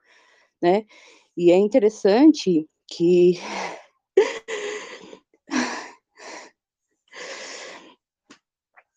[0.61, 0.85] né?
[1.37, 3.39] E é interessante que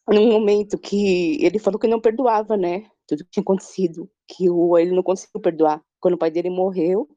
[0.09, 2.87] num momento que ele falou que não perdoava, né?
[3.07, 5.83] Tudo que tinha acontecido, que o, ele não conseguiu perdoar.
[6.01, 7.09] Quando o pai dele morreu,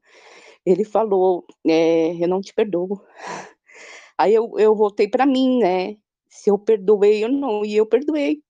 [0.66, 3.02] ele falou: é, Eu não te perdoo.
[4.18, 5.96] Aí eu, eu voltei para mim, né?
[6.28, 8.42] Se eu perdoei ou não, e eu perdoei.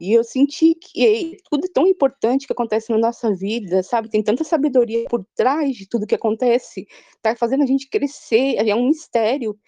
[0.00, 4.08] E eu senti que tudo é tão importante que acontece na nossa vida, sabe?
[4.08, 6.86] Tem tanta sabedoria por trás de tudo que acontece,
[7.20, 9.58] tá fazendo a gente crescer, é um mistério,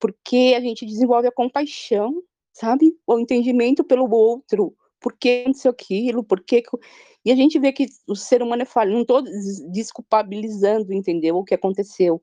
[0.00, 2.96] porque a gente desenvolve a compaixão, sabe?
[3.06, 6.62] O entendimento pelo outro, por que aconteceu aquilo, por que.
[7.24, 9.22] E a gente vê que o ser humano é falho, não estou
[9.70, 11.36] desculpabilizando, entendeu?
[11.36, 12.22] O que aconteceu.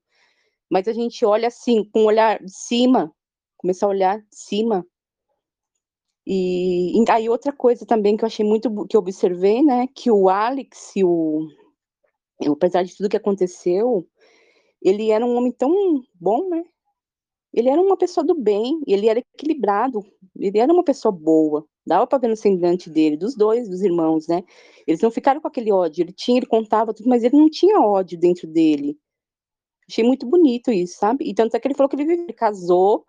[0.70, 3.14] Mas a gente olha assim, com um olhar de cima,
[3.58, 4.86] começar a olhar de cima,
[6.34, 10.30] e, aí outra coisa também que eu achei muito que eu observei, né, que o
[10.30, 11.48] Alex o
[12.50, 14.08] apesar de tudo que aconteceu,
[14.82, 16.64] ele era um homem tão bom, né?
[17.54, 20.04] Ele era uma pessoa do bem, ele era equilibrado,
[20.40, 21.66] ele era uma pessoa boa.
[21.86, 24.44] Dava para ver no semblante dele, dos dois, dos irmãos, né?
[24.88, 27.80] Eles não ficaram com aquele ódio, ele tinha, ele contava tudo, mas ele não tinha
[27.80, 28.98] ódio dentro dele.
[29.90, 31.30] Achei muito bonito isso, sabe?
[31.30, 33.06] E tanto é que ele falou que ele casou,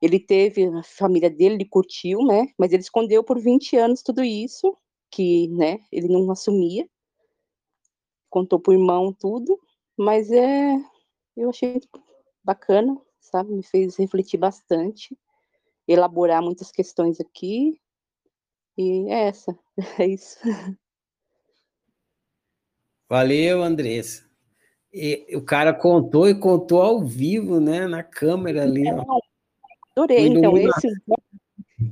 [0.00, 2.48] ele teve a família dele, ele curtiu, né?
[2.56, 4.76] Mas ele escondeu por 20 anos tudo isso,
[5.10, 6.88] que, né, ele não assumia.
[8.30, 9.58] Contou pro irmão tudo,
[9.96, 10.74] mas é
[11.36, 11.80] eu achei
[12.42, 13.52] bacana, sabe?
[13.52, 15.16] Me fez refletir bastante,
[15.86, 17.80] elaborar muitas questões aqui.
[18.76, 19.58] E é essa,
[19.98, 20.38] é isso.
[23.08, 24.28] Valeu, Andressa.
[24.92, 28.84] E o cara contou e contou ao vivo, né, na câmera ali.
[28.90, 29.20] Ó.
[29.98, 30.26] Adorei.
[30.26, 30.88] Então, esse.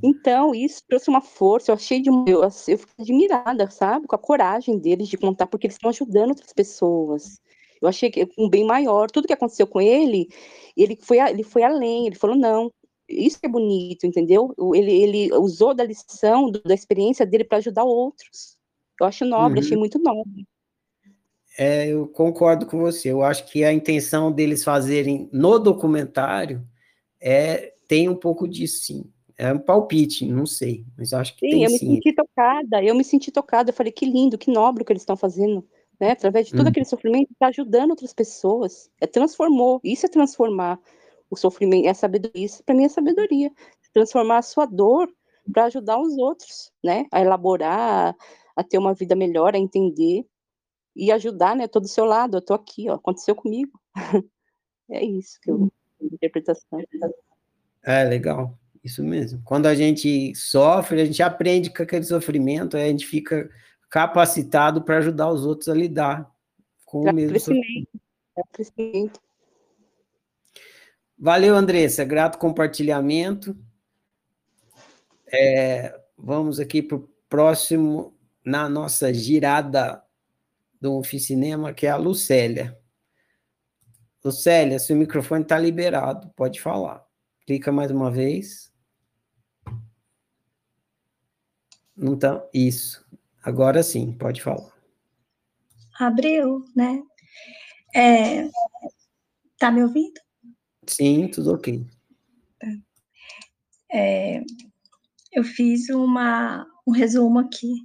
[0.03, 2.09] Então, isso trouxe uma força, eu achei de.
[2.09, 4.07] Eu, eu fiquei admirada, sabe?
[4.07, 7.39] Com a coragem deles de contar, porque eles estão ajudando outras pessoas.
[7.81, 9.09] Eu achei que um bem maior.
[9.09, 10.27] Tudo que aconteceu com ele,
[10.75, 12.71] ele foi, ele foi além, ele falou, não,
[13.07, 14.53] isso é bonito, entendeu?
[14.73, 18.57] Ele, ele usou da lição, da experiência dele para ajudar outros.
[18.99, 19.65] Eu acho nobre, uhum.
[19.65, 20.45] achei muito nobre.
[21.57, 23.11] É, eu concordo com você.
[23.11, 26.67] Eu acho que a intenção deles fazerem no documentário
[27.21, 29.11] é tem um pouco disso, sim.
[29.37, 31.87] É um palpite, não sei, mas acho que sim, tem eu sim.
[31.89, 34.91] me senti tocada, eu me senti tocada, eu falei, que lindo, que nobre o que
[34.91, 35.63] eles estão fazendo,
[35.99, 36.11] né?
[36.11, 36.69] Através de todo hum.
[36.69, 40.79] aquele sofrimento, está ajudando outras pessoas, é transformou, isso é transformar
[41.29, 43.51] o sofrimento, é sabedoria, isso para mim é sabedoria,
[43.93, 45.07] transformar a sua dor
[45.53, 47.05] para ajudar os outros, né?
[47.11, 48.15] A elaborar,
[48.55, 50.25] a ter uma vida melhor, a entender,
[50.95, 51.67] e ajudar, né?
[51.67, 53.79] Tô do seu lado, eu tô aqui, ó, aconteceu comigo.
[54.89, 55.71] é isso que eu
[56.01, 56.79] interpretação.
[57.87, 59.41] É legal, isso mesmo.
[59.45, 63.49] Quando a gente sofre, a gente aprende com aquele sofrimento, a gente fica
[63.89, 66.29] capacitado para ajudar os outros a lidar
[66.85, 67.87] com pra o mesmo crescimento.
[68.51, 69.21] crescimento.
[71.17, 72.03] Valeu, Andressa.
[72.03, 73.57] Grato compartilhamento.
[75.31, 80.03] É, vamos aqui para o próximo, na nossa girada
[80.81, 82.77] do Oficinema, que é a Lucélia.
[84.21, 87.06] Lucélia, seu microfone está liberado, pode falar.
[87.47, 88.73] Clica mais uma vez.
[91.95, 93.07] Não tá, isso.
[93.41, 94.77] Agora sim, pode falar.
[95.97, 97.01] Abriu, né?
[97.95, 98.49] É,
[99.57, 100.19] tá me ouvindo?
[100.85, 101.87] Sim, tudo ok.
[102.59, 102.67] Tá.
[103.93, 104.43] É,
[105.31, 107.75] eu fiz uma, um resumo aqui.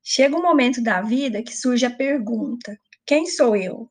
[0.00, 3.90] Chega um momento da vida que surge a pergunta: quem sou eu?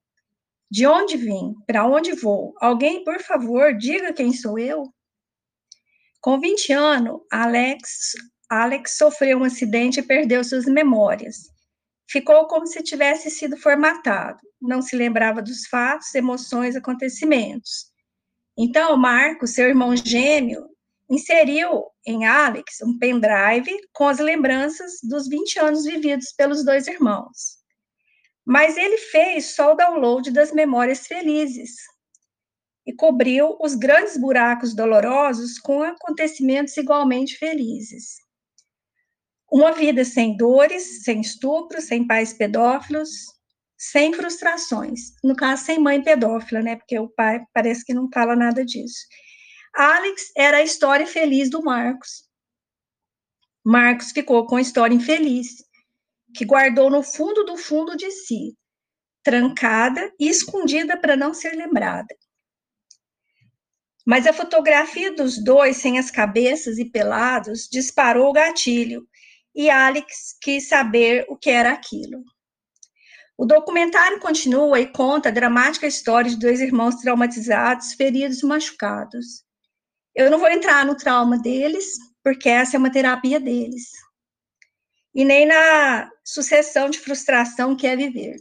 [0.72, 1.56] De onde vim?
[1.66, 2.54] Para onde vou?
[2.60, 4.84] Alguém, por favor, diga quem sou eu?
[6.22, 8.14] Com 20 anos, Alex,
[8.50, 11.50] Alex sofreu um acidente e perdeu suas memórias.
[12.08, 14.40] Ficou como se tivesse sido formatado.
[14.62, 17.92] Não se lembrava dos fatos, emoções, acontecimentos.
[18.58, 20.68] Então, Marcos, seu irmão gêmeo,
[21.10, 27.59] inseriu em Alex um pendrive com as lembranças dos 20 anos vividos pelos dois irmãos.
[28.50, 31.76] Mas ele fez só o download das memórias felizes
[32.84, 38.16] e cobriu os grandes buracos dolorosos com acontecimentos igualmente felizes.
[39.52, 43.12] Uma vida sem dores, sem estupro, sem pais pedófilos,
[43.78, 45.14] sem frustrações.
[45.24, 46.76] No caso, sem mãe pedófila, né?
[46.76, 49.06] Porque o pai parece que não fala nada disso.
[49.76, 52.28] Alex era a história feliz do Marcos.
[53.64, 55.69] Marcos ficou com a história infeliz,
[56.34, 58.56] que guardou no fundo do fundo de si,
[59.24, 62.16] trancada e escondida para não ser lembrada.
[64.06, 69.08] Mas a fotografia dos dois sem as cabeças e pelados disparou o gatilho
[69.54, 72.24] e Alex quis saber o que era aquilo.
[73.38, 79.44] O documentário continua e conta a dramática história de dois irmãos traumatizados, feridos e machucados.
[80.14, 81.86] Eu não vou entrar no trauma deles,
[82.24, 83.92] porque essa é uma terapia deles.
[85.14, 88.38] E nem na sucessão de frustração que é viver.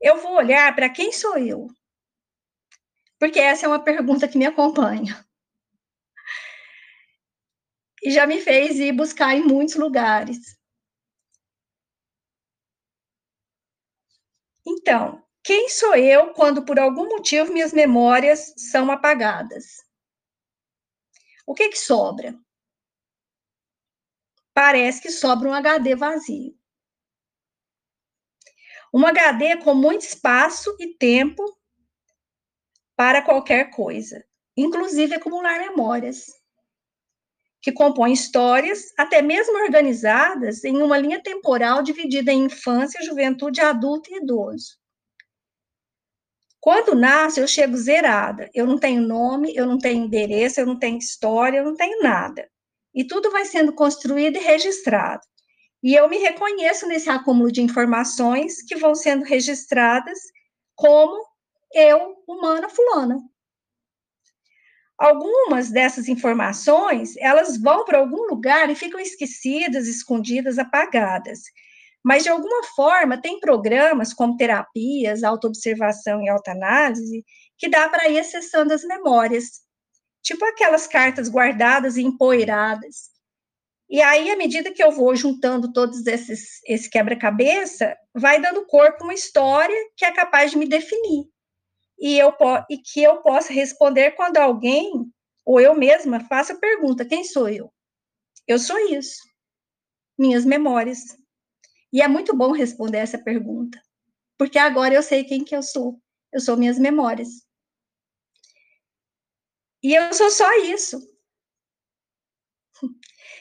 [0.00, 1.68] Eu vou olhar para quem sou eu?
[3.18, 5.24] Porque essa é uma pergunta que me acompanha.
[8.02, 10.58] E já me fez ir buscar em muitos lugares.
[14.66, 19.84] Então, quem sou eu quando, por algum motivo, minhas memórias são apagadas?
[21.46, 22.34] O que, que sobra?
[24.54, 26.54] Parece que sobra um HD vazio.
[28.92, 31.42] Um HD com muito espaço e tempo
[32.94, 34.22] para qualquer coisa,
[34.56, 36.26] inclusive acumular memórias,
[37.62, 44.12] que compõem histórias, até mesmo organizadas em uma linha temporal dividida em infância, juventude, adulto
[44.12, 44.76] e idoso.
[46.60, 48.50] Quando nasce, eu chego zerada.
[48.52, 52.02] Eu não tenho nome, eu não tenho endereço, eu não tenho história, eu não tenho
[52.02, 52.48] nada.
[52.94, 55.22] E tudo vai sendo construído e registrado.
[55.82, 60.18] E eu me reconheço nesse acúmulo de informações que vão sendo registradas
[60.76, 61.26] como
[61.74, 63.18] eu, humana fulana.
[64.98, 71.40] Algumas dessas informações, elas vão para algum lugar e ficam esquecidas, escondidas, apagadas.
[72.04, 77.24] Mas, de alguma forma, tem programas como terapias, autoobservação e autoanálise,
[77.58, 79.62] que dá para ir acessando as memórias.
[80.22, 83.10] Tipo aquelas cartas guardadas e empoeiradas.
[83.90, 89.04] E aí, à medida que eu vou juntando todos esses esse quebra-cabeça, vai dando corpo
[89.04, 91.26] uma história que é capaz de me definir.
[91.98, 92.32] E, eu,
[92.70, 94.90] e que eu possa responder quando alguém,
[95.44, 97.70] ou eu mesma, faça a pergunta: quem sou eu?
[98.46, 99.20] Eu sou isso.
[100.18, 101.00] Minhas memórias.
[101.92, 103.78] E é muito bom responder essa pergunta,
[104.38, 106.00] porque agora eu sei quem que eu sou.
[106.32, 107.28] Eu sou minhas memórias.
[109.82, 111.00] E eu sou só isso.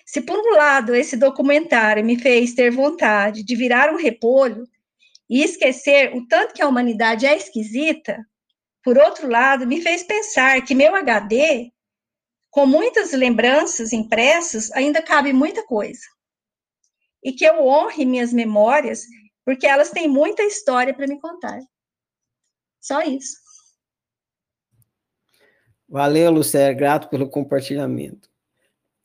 [0.06, 4.68] Se por um lado esse documentário me fez ter vontade de virar um repolho
[5.30, 8.26] e esquecer o tanto que a humanidade é esquisita,
[8.84, 11.72] por outro lado, me fez pensar que meu HD,
[12.50, 16.02] com muitas lembranças impressas, ainda cabe muita coisa
[17.24, 19.06] e que eu honre minhas memórias,
[19.46, 21.60] porque elas têm muita história para me contar.
[22.80, 23.41] Só isso.
[25.92, 28.30] Valeu, Lucélia, grato pelo compartilhamento.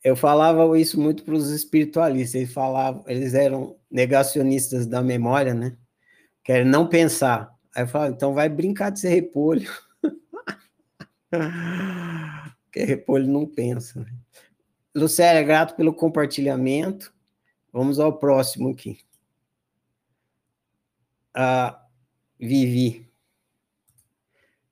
[0.01, 5.77] eu falava isso muito para os espiritualistas, eles falavam, eles eram negacionistas da memória, né?
[6.41, 7.53] Querem não pensar.
[7.75, 9.69] Aí eu falava, então vai brincar de ser repolho.
[12.63, 13.99] Porque repolho não pensa.
[13.99, 14.13] Né?
[14.95, 17.13] Lucélia, grato pelo compartilhamento.
[17.73, 18.97] Vamos ao próximo aqui.
[21.33, 21.85] A
[22.39, 23.11] Vivi.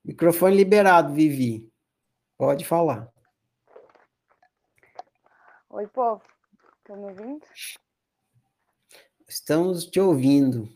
[0.05, 1.69] Microfone liberado, Vivi.
[2.37, 3.09] Pode falar.
[5.69, 6.21] Oi, povo.
[6.79, 7.45] Estão me ouvindo?
[9.27, 10.67] Estamos te ouvindo.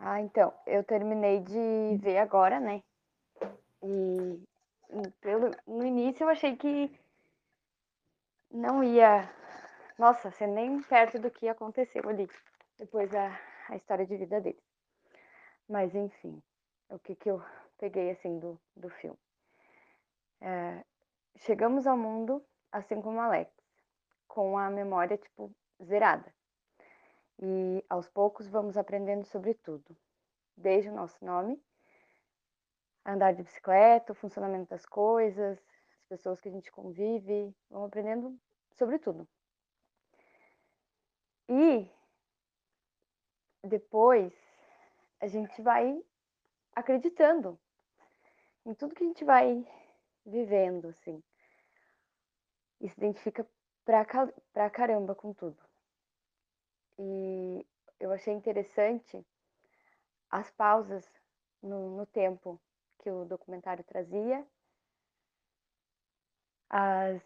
[0.00, 2.82] Ah, então, eu terminei de ver agora, né?
[3.84, 4.42] E
[5.20, 6.98] pelo, no início eu achei que
[8.50, 9.32] não ia,
[9.96, 12.28] nossa, ser nem perto do que aconteceu ali,
[12.78, 13.38] depois da
[13.68, 14.60] a história de vida dele.
[15.68, 16.42] Mas, enfim,
[16.90, 17.40] o que, que eu
[17.78, 19.18] peguei, assim, do, do filme.
[20.44, 20.84] É,
[21.36, 23.52] chegamos ao mundo, assim como Alex,
[24.26, 26.34] com a memória, tipo, zerada.
[27.38, 29.96] E, aos poucos, vamos aprendendo sobre tudo.
[30.56, 31.62] Desde o nosso nome,
[33.06, 38.36] andar de bicicleta, o funcionamento das coisas, as pessoas que a gente convive, vamos aprendendo
[38.72, 39.28] sobre tudo.
[41.48, 41.88] E
[43.62, 44.34] depois
[45.20, 46.04] a gente vai
[46.74, 47.56] acreditando
[48.66, 49.64] em tudo que a gente vai
[50.24, 51.22] vivendo, assim.
[52.80, 53.46] E se identifica
[53.84, 54.04] pra,
[54.52, 55.58] pra caramba com tudo.
[56.98, 57.66] E
[57.98, 59.24] eu achei interessante
[60.30, 61.08] as pausas
[61.62, 62.60] no, no tempo
[62.98, 64.46] que o documentário trazia,
[66.70, 67.22] as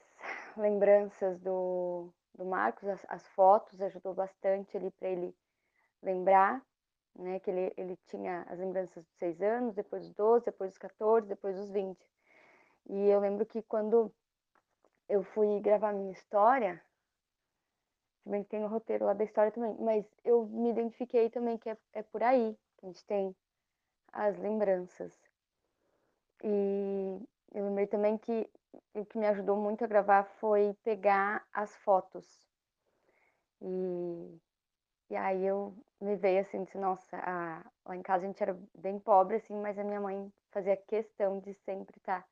[0.56, 5.36] lembranças do, do Marcos, as, as fotos ajudou bastante ali para ele
[6.02, 6.64] lembrar,
[7.14, 10.78] né, que ele, ele tinha as lembranças dos seis anos, depois dos 12, depois dos
[10.78, 11.98] 14, depois dos 20.
[12.88, 14.12] E eu lembro que quando
[15.08, 16.82] eu fui gravar minha história,
[18.24, 21.76] também tem o roteiro lá da história também, mas eu me identifiquei também que é,
[21.92, 23.34] é por aí que a gente tem
[24.12, 25.16] as lembranças.
[26.42, 27.20] E
[27.54, 28.50] eu lembrei também que
[28.94, 32.46] o que me ajudou muito a gravar foi pegar as fotos.
[33.60, 34.40] E,
[35.10, 38.58] e aí eu me veio assim, disse, nossa, a, lá em casa a gente era
[38.74, 42.28] bem pobre, assim, mas a minha mãe fazia questão de sempre estar tá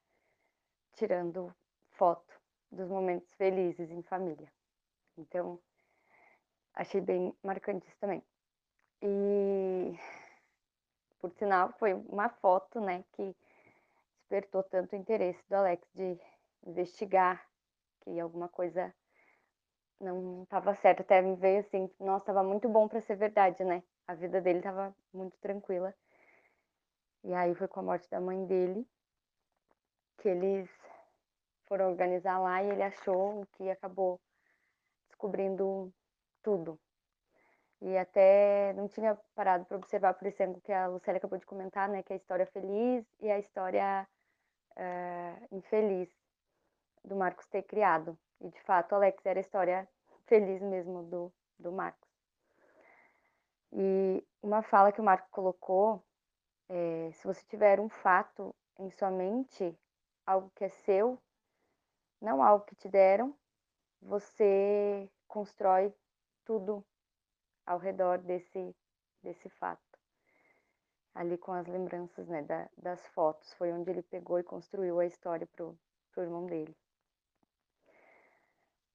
[0.95, 1.55] tirando
[1.93, 2.33] foto
[2.71, 4.51] dos momentos felizes em família.
[5.17, 5.61] Então,
[6.75, 8.23] achei bem marcante isso também.
[9.03, 9.99] E,
[11.21, 13.37] por sinal, foi uma foto, né, que
[14.17, 16.19] despertou tanto interesse do Alex de
[16.67, 17.47] investigar
[18.01, 18.95] que alguma coisa
[20.01, 21.03] não estava certa.
[21.03, 23.83] Até me veio assim, nossa, estava muito bom para ser verdade, né?
[24.07, 25.95] A vida dele estava muito tranquila.
[27.23, 28.87] E aí foi com a morte da mãe dele
[30.19, 30.71] que eles
[31.67, 34.21] foram organizar lá e ele achou que acabou
[35.09, 35.93] descobrindo
[36.43, 36.79] tudo.
[37.81, 41.89] E até não tinha parado para observar, por exemplo, que a Lucélia acabou de comentar,
[41.89, 44.09] né, que é a história feliz e a história
[44.77, 46.09] uh, infeliz
[47.05, 48.19] do Marcos ter criado.
[48.41, 49.89] E de fato, Alex era a história
[50.27, 52.09] feliz mesmo do, do Marcos.
[53.73, 56.03] E uma fala que o Marco colocou
[56.69, 59.77] é, se você tiver um fato em sua mente,
[60.27, 61.19] algo que é seu,
[62.25, 63.37] não algo que te deram,
[64.01, 65.95] você constrói
[66.45, 66.85] tudo
[67.67, 68.75] ao redor desse,
[69.23, 69.83] desse fato.
[71.15, 75.07] Ali com as lembranças né, da, das fotos, foi onde ele pegou e construiu a
[75.07, 75.79] história para o
[76.21, 76.77] irmão dele.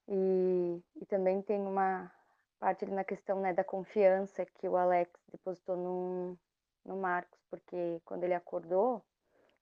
[0.08, 2.12] E, e também tem uma
[2.60, 6.38] parte na questão né, da confiança que o Alex depositou no,
[6.84, 9.06] no Marcos, porque quando ele acordou,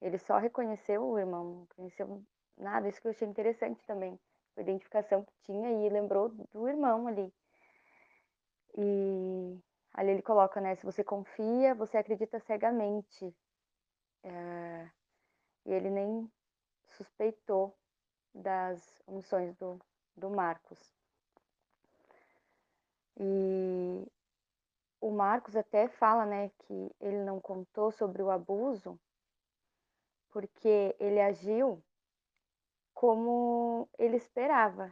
[0.01, 2.23] ele só reconheceu o irmão, reconheceu
[2.57, 2.87] nada.
[2.87, 4.19] Isso que eu achei interessante também,
[4.55, 7.33] a identificação que tinha e lembrou do irmão ali.
[8.77, 9.59] E
[9.93, 10.75] ali ele coloca, né?
[10.75, 13.35] Se você confia, você acredita cegamente.
[14.23, 14.89] É,
[15.65, 16.31] e ele nem
[16.89, 17.75] suspeitou
[18.33, 19.79] das omissões do,
[20.15, 20.79] do Marcos.
[23.19, 24.07] E
[25.01, 28.99] o Marcos até fala, né, que ele não contou sobre o abuso
[30.29, 31.81] porque ele agiu
[32.97, 34.91] como ele esperava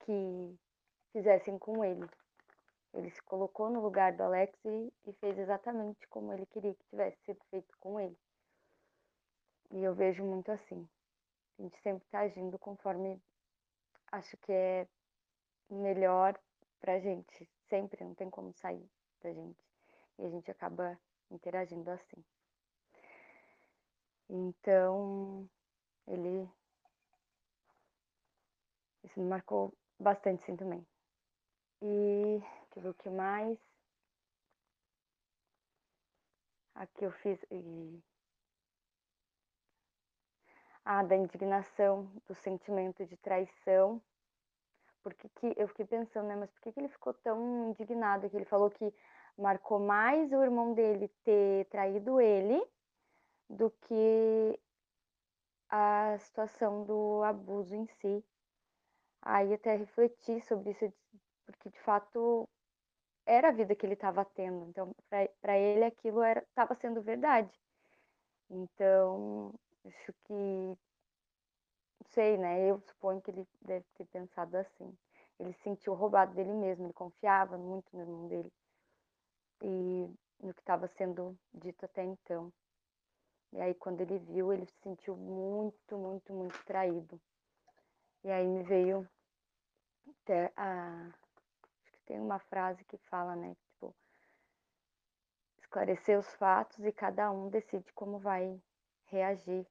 [0.00, 0.54] que
[1.12, 2.06] fizessem com ele.
[2.92, 6.84] Ele se colocou no lugar do Alex e, e fez exatamente como ele queria que
[6.90, 8.14] tivesse sido feito com ele.
[9.70, 10.86] E eu vejo muito assim.
[11.58, 13.18] A gente sempre está agindo conforme
[14.10, 14.86] acho que é
[15.70, 16.38] melhor
[16.80, 17.48] pra gente.
[17.70, 18.86] Sempre, não tem como sair
[19.22, 19.64] da gente.
[20.18, 22.22] E a gente acaba interagindo assim.
[24.28, 25.48] Então,
[26.06, 26.46] ele
[29.04, 30.86] isso me marcou bastante, sim, também.
[31.82, 33.58] E deixa eu ver o que mais.
[36.74, 37.38] Aqui eu fiz.
[40.84, 44.00] Ah, da indignação, do sentimento de traição.
[45.02, 46.36] Porque que eu fiquei pensando, né?
[46.36, 48.30] Mas por que, que ele ficou tão indignado?
[48.30, 48.94] Que ele falou que
[49.36, 52.64] marcou mais o irmão dele ter traído ele
[53.48, 54.60] do que
[55.68, 58.24] a situação do abuso em si.
[59.22, 60.92] Aí até refleti sobre isso,
[61.46, 62.48] porque de fato
[63.24, 64.66] era a vida que ele estava tendo.
[64.68, 64.92] Então,
[65.40, 67.52] para ele aquilo estava sendo verdade.
[68.50, 69.54] Então,
[69.86, 70.76] acho que não
[72.10, 72.68] sei, né?
[72.68, 74.92] Eu suponho que ele deve ter pensado assim.
[75.38, 78.52] Ele se sentiu roubado dele mesmo, ele confiava muito no irmão dele
[79.62, 80.10] e
[80.40, 82.52] no que estava sendo dito até então.
[83.52, 87.20] E aí, quando ele viu, ele se sentiu muito, muito, muito traído.
[88.24, 89.08] E aí me veio
[90.22, 91.08] até a.
[91.82, 93.54] Acho que tem uma frase que fala, né?
[93.54, 93.94] Tipo,
[95.58, 98.62] esclarecer os fatos e cada um decide como vai
[99.06, 99.66] reagir.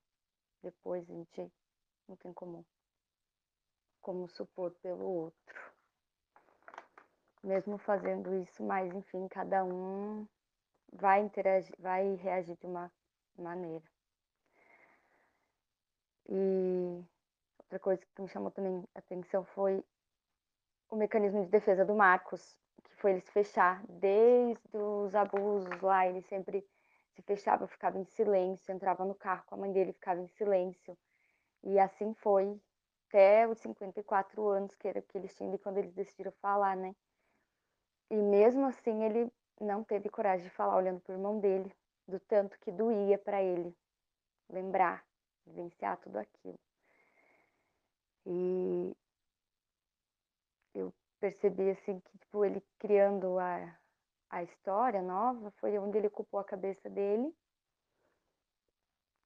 [0.61, 1.51] Depois a gente
[2.07, 2.65] não tem como,
[4.01, 5.71] como supor pelo outro.
[7.43, 10.27] Mesmo fazendo isso, mas enfim, cada um
[10.91, 12.91] vai interagir, vai reagir de uma
[13.37, 13.83] maneira.
[16.27, 17.03] E
[17.71, 19.81] outra coisa que me chamou também a atenção foi
[20.89, 26.05] o mecanismo de defesa do Marcos, que foi ele se fechar desde os abusos lá,
[26.05, 26.67] ele sempre
[27.13, 30.97] se fechava, ficava em silêncio, entrava no carro com a mãe dele, ficava em silêncio.
[31.63, 32.59] E assim foi
[33.07, 36.93] até os 54 anos que, era, que eles tinham quando eles decidiram falar, né?
[38.09, 41.73] E mesmo assim ele não teve coragem de falar olhando para o irmão dele,
[42.05, 43.73] do tanto que doía para ele
[44.49, 45.05] lembrar,
[45.45, 46.59] vivenciar tudo aquilo.
[48.25, 48.95] E
[50.73, 53.77] eu percebi assim que tipo ele criando a,
[54.29, 57.33] a história nova foi onde ele ocupou a cabeça dele.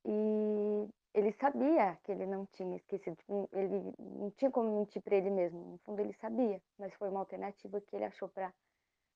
[0.05, 5.15] E ele sabia que ele não tinha esquecido tipo, ele não tinha como mentir para
[5.15, 8.53] ele mesmo no fundo ele sabia mas foi uma alternativa que ele achou para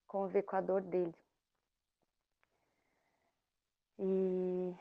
[0.08, 1.14] conviver com a dor dele.
[4.00, 4.74] E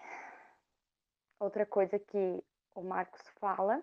[1.41, 2.43] outra coisa que
[2.75, 3.83] o Marcos fala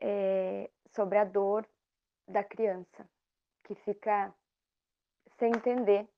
[0.00, 1.66] é sobre a dor
[2.26, 3.08] da criança,
[3.64, 4.32] que fica
[5.38, 6.08] sem entender,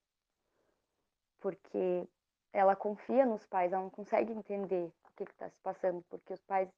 [1.41, 2.09] porque
[2.53, 6.43] ela confia nos pais, ela não consegue entender o que está se passando, porque os
[6.43, 6.68] pais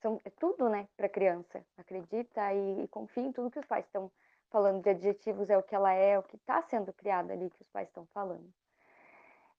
[0.00, 1.64] são é tudo, né, para a criança.
[1.76, 4.10] Acredita e, e, confia em tudo que os pais estão
[4.50, 7.50] falando de adjetivos, é o que ela é, é o que está sendo criado ali
[7.50, 8.52] que os pais estão falando.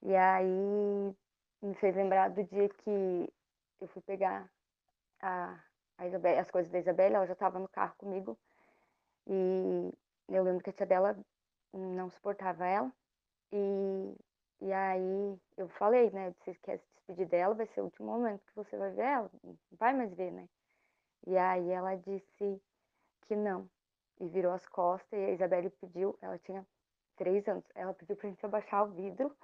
[0.02, 1.16] E aí
[1.62, 3.34] me fez lembrar do dia que
[3.82, 4.50] eu fui pegar
[5.22, 5.60] a
[6.08, 8.38] Isabel, as coisas da Isabela, ela já estava no carro comigo.
[9.28, 9.94] E
[10.30, 11.18] eu lembro que a tia dela
[11.74, 12.92] não suportava ela.
[13.52, 14.16] E,
[14.62, 16.34] e aí eu falei, né?
[16.40, 19.32] Você quer se despedir dela, vai ser o último momento que você vai ver ela.
[19.44, 20.48] Não vai mais ver, né?
[21.28, 22.62] E aí ela disse
[23.28, 23.70] que não.
[24.20, 26.66] E virou as costas e a Isabelle pediu, ela tinha
[27.16, 29.36] três anos, ela pediu pra gente abaixar o vidro.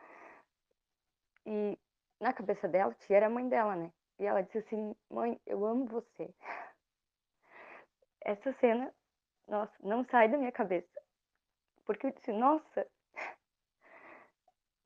[1.46, 1.78] E
[2.20, 3.92] na cabeça dela, tia era a mãe dela, né?
[4.20, 6.34] E ela disse assim: Mãe, eu amo você.
[8.22, 8.94] Essa cena,
[9.48, 11.02] nossa, não sai da minha cabeça.
[11.86, 12.88] Porque eu disse: Nossa,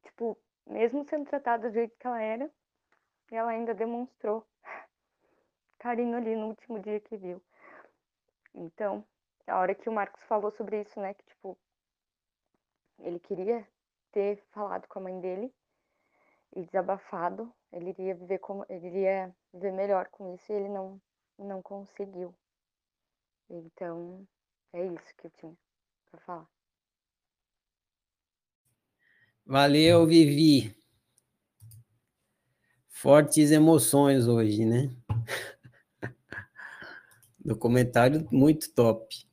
[0.03, 2.51] tipo, mesmo sendo tratada do jeito que ela era,
[3.31, 4.45] ela ainda demonstrou
[5.77, 7.41] carinho ali no último dia que viu.
[8.53, 9.05] Então,
[9.47, 11.57] a hora que o Marcos falou sobre isso, né, que tipo,
[12.99, 13.65] ele queria
[14.11, 15.53] ter falado com a mãe dele
[16.55, 21.01] e desabafado, ele iria viver como ele iria viver melhor com isso e ele não
[21.37, 22.35] não conseguiu.
[23.49, 24.27] Então,
[24.73, 25.57] é isso que eu tinha
[26.11, 26.47] para falar.
[29.45, 30.75] Valeu, Vivi.
[32.89, 34.95] Fortes emoções hoje, né?
[37.39, 39.27] Documentário muito top.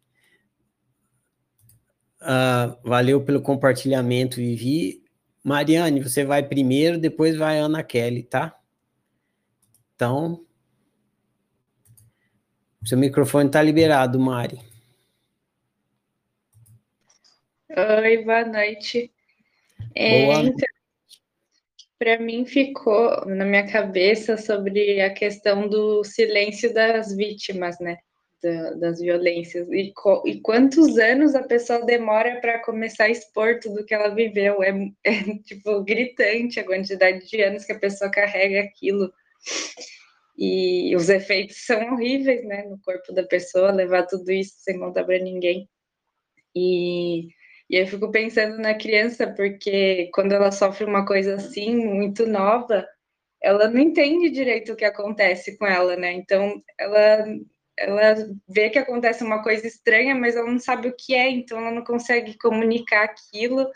[2.22, 5.05] Uh, valeu pelo compartilhamento, Vivi.
[5.46, 8.58] Mariane, você vai primeiro, depois vai a Ana Kelly, tá?
[9.94, 10.44] Então,
[12.84, 14.58] seu microfone está liberado, Mari.
[17.70, 19.12] Oi, boa noite.
[19.94, 20.68] É, então,
[21.96, 27.98] para mim ficou na minha cabeça sobre a questão do silêncio das vítimas, né?
[28.42, 29.92] Da, das violências e,
[30.26, 34.62] e, quantos anos a pessoa demora para começar a expor tudo que ela viveu.
[34.62, 34.70] É,
[35.04, 39.12] é, tipo gritante a quantidade de anos que a pessoa carrega aquilo.
[40.38, 45.04] E os efeitos são horríveis, né, no corpo da pessoa, levar tudo isso sem contar
[45.04, 45.68] para ninguém.
[46.54, 47.28] E,
[47.70, 52.86] e eu fico pensando na criança, porque quando ela sofre uma coisa assim, muito nova,
[53.42, 56.12] ela não entende direito o que acontece com ela, né?
[56.12, 57.24] Então, ela
[57.78, 58.14] ela
[58.48, 61.70] vê que acontece uma coisa estranha, mas ela não sabe o que é, então ela
[61.70, 63.68] não consegue comunicar aquilo,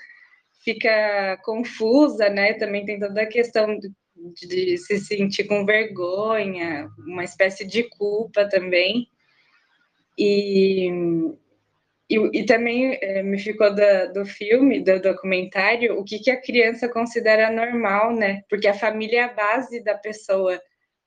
[0.64, 2.54] fica confusa, né?
[2.54, 3.90] Também tem toda a questão de,
[4.46, 9.06] de se sentir com vergonha, uma espécie de culpa também.
[10.18, 10.88] E,
[12.08, 16.40] e, e também é, me ficou do, do filme, do documentário, o que, que a
[16.40, 18.42] criança considera normal, né?
[18.48, 20.60] Porque a família é a base da pessoa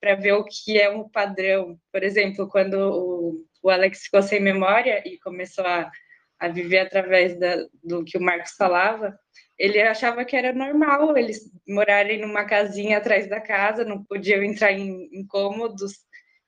[0.03, 1.79] para ver o que é um padrão.
[1.89, 5.89] Por exemplo, quando o, o Alex ficou sem memória e começou a,
[6.37, 9.17] a viver através da, do que o Marcos falava,
[9.57, 14.73] ele achava que era normal eles morarem numa casinha atrás da casa, não podiam entrar
[14.73, 15.93] em incômodos,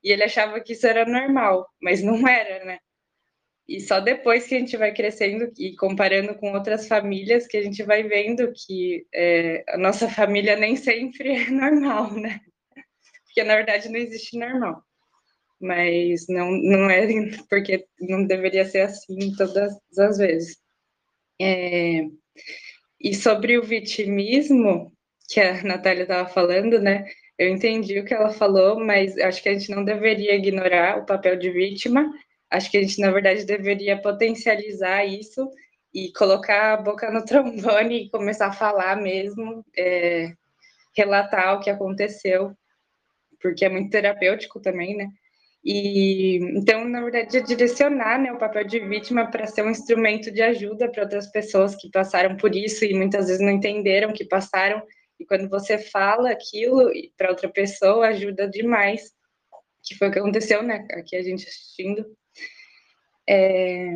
[0.03, 2.79] e ele achava que isso era normal, mas não era, né?
[3.69, 7.63] E só depois que a gente vai crescendo e comparando com outras famílias que a
[7.63, 12.41] gente vai vendo que é, a nossa família nem sempre é normal, né?
[13.35, 14.81] Porque na verdade não existe normal.
[15.59, 17.05] Mas não, não é
[17.49, 20.57] porque não deveria ser assim todas as vezes.
[21.39, 22.05] É,
[22.99, 24.93] e sobre o vitimismo,
[25.29, 27.05] que a Natália estava falando, né?
[27.37, 31.05] Eu entendi o que ela falou, mas acho que a gente não deveria ignorar o
[31.05, 32.09] papel de vítima.
[32.49, 35.49] Acho que a gente, na verdade, deveria potencializar isso
[35.93, 40.33] e colocar a boca no trombone e começar a falar mesmo, é,
[40.95, 42.55] relatar o que aconteceu
[43.45, 45.07] porque é muito terapêutico também, né?
[45.63, 50.31] E então, na verdade, é direcionar né, o papel de vítima para ser um instrumento
[50.31, 54.25] de ajuda para outras pessoas que passaram por isso e muitas vezes não entenderam que
[54.25, 54.81] passaram.
[55.19, 59.11] E quando você fala aquilo para outra pessoa, ajuda demais.
[59.83, 60.87] Que foi o que aconteceu, né?
[60.91, 62.03] Aqui a gente assistindo.
[63.29, 63.91] É,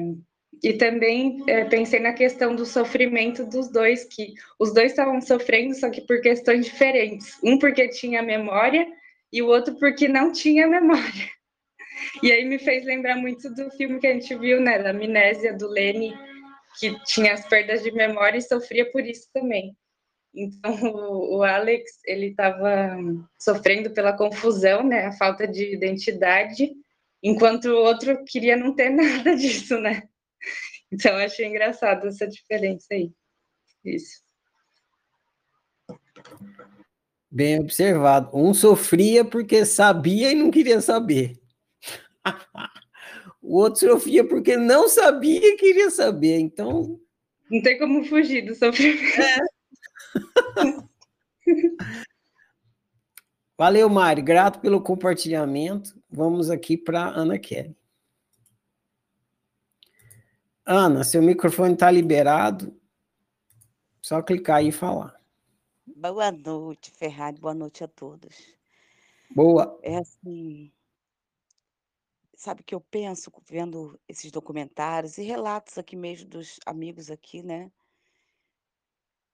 [0.63, 5.73] e também é, pensei na questão do sofrimento dos dois, que os dois estavam sofrendo,
[5.73, 7.37] só que por questões diferentes.
[7.43, 8.87] Um porque tinha memória
[9.31, 11.29] e o outro porque não tinha memória.
[12.23, 15.55] E aí me fez lembrar muito do filme que a gente viu, né, da amnésia
[15.55, 16.13] do Lenny,
[16.79, 19.75] que tinha as perdas de memória e sofria por isso também.
[20.33, 22.97] Então, o, o Alex, ele estava
[23.39, 26.71] sofrendo pela confusão, né, a falta de identidade,
[27.21, 30.03] enquanto o outro queria não ter nada disso, né?
[30.91, 33.11] Então, achei engraçado essa diferença aí.
[33.85, 34.23] Isso.
[37.31, 38.29] Bem observado.
[38.33, 41.39] Um sofria porque sabia e não queria saber.
[43.41, 46.39] o outro sofria porque não sabia e queria saber.
[46.39, 46.99] Então.
[47.51, 49.21] Não tem como fugir do sofrimento.
[49.21, 49.37] É.
[53.57, 54.21] Valeu, Mari.
[54.21, 56.01] Grato pelo compartilhamento.
[56.09, 57.77] Vamos aqui para Ana Kelly.
[60.65, 62.75] Ana, seu microfone está liberado.
[64.01, 65.18] Só clicar aí e falar.
[65.95, 68.35] Boa noite, Ferrari, boa noite a todos.
[69.31, 69.79] Boa.
[69.81, 70.71] É assim,
[72.35, 77.41] sabe o que eu penso vendo esses documentários e relatos aqui mesmo dos amigos aqui,
[77.41, 77.71] né?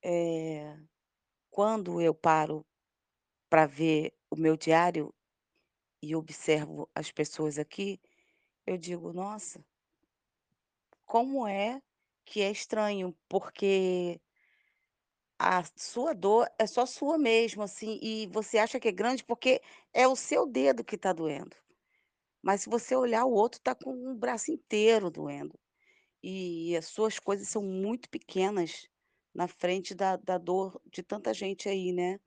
[0.01, 0.77] É,
[1.51, 2.65] quando eu paro
[3.49, 5.13] para ver o meu diário
[6.01, 7.99] e observo as pessoas aqui,
[8.65, 9.63] eu digo, nossa,
[11.05, 11.81] como é
[12.23, 14.19] que é estranho, porque
[15.39, 19.61] a sua dor é só sua mesmo, assim, e você acha que é grande porque
[19.93, 21.55] é o seu dedo que está doendo.
[22.43, 25.59] Mas se você olhar, o outro está com o braço inteiro doendo.
[26.23, 28.89] E as suas coisas são muito pequenas
[29.33, 32.19] na frente da da dor de tanta gente aí, né.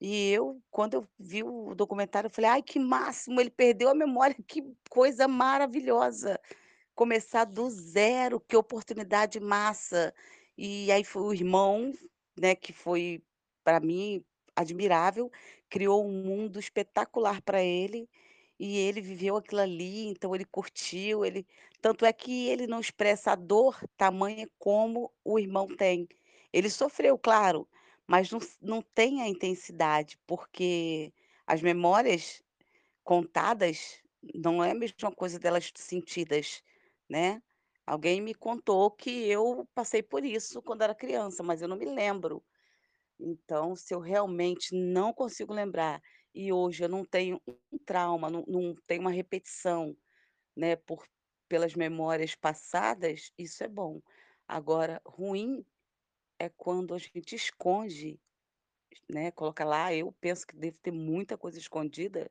[0.00, 3.94] E eu, quando eu vi o documentário, eu falei: "Ai, que máximo, ele perdeu a
[3.94, 6.40] memória, que coisa maravilhosa,
[6.94, 10.14] começar do zero, que oportunidade massa".
[10.58, 11.92] E aí foi o irmão
[12.38, 13.22] né, que foi,
[13.64, 14.24] para mim,
[14.56, 15.30] admirável,
[15.68, 18.08] criou um mundo espetacular para ele,
[18.58, 21.46] e ele viveu aquilo ali, então ele curtiu, ele
[21.80, 26.08] tanto é que ele não expressa a dor tamanha como o irmão tem.
[26.52, 27.68] Ele sofreu, claro,
[28.06, 31.12] mas não não tem a intensidade, porque
[31.46, 32.42] as memórias
[33.04, 34.02] contadas
[34.34, 36.62] não é a mesma coisa delas sentidas,
[37.08, 37.42] né.
[37.86, 41.84] Alguém me contou que eu passei por isso quando era criança, mas eu não me
[41.86, 42.42] lembro.
[43.18, 46.00] Então, se eu realmente não consigo lembrar
[46.34, 49.96] e hoje eu não tenho um trauma, não não tenho uma repetição,
[50.56, 51.06] né, por
[51.48, 54.00] pelas memórias passadas, isso é bom.
[54.48, 55.64] Agora, ruim
[56.38, 58.20] é quando a gente esconde,
[59.08, 62.30] né, coloca lá eu penso que devo ter muita coisa escondida,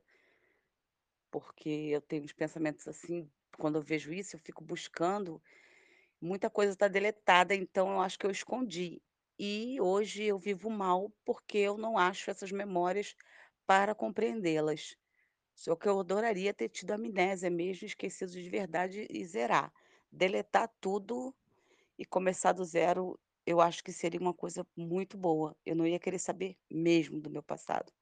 [1.30, 5.42] porque eu tenho uns pensamentos assim, quando eu vejo isso, eu fico buscando,
[6.20, 9.02] muita coisa está deletada, então eu acho que eu escondi.
[9.38, 13.16] E hoje eu vivo mal, porque eu não acho essas memórias
[13.66, 14.96] para compreendê-las.
[15.54, 19.72] Só que eu adoraria ter tido amnésia mesmo, esquecido de verdade e zerar.
[20.12, 21.34] Deletar tudo
[21.98, 25.56] e começar do zero, eu acho que seria uma coisa muito boa.
[25.64, 27.92] Eu não ia querer saber mesmo do meu passado.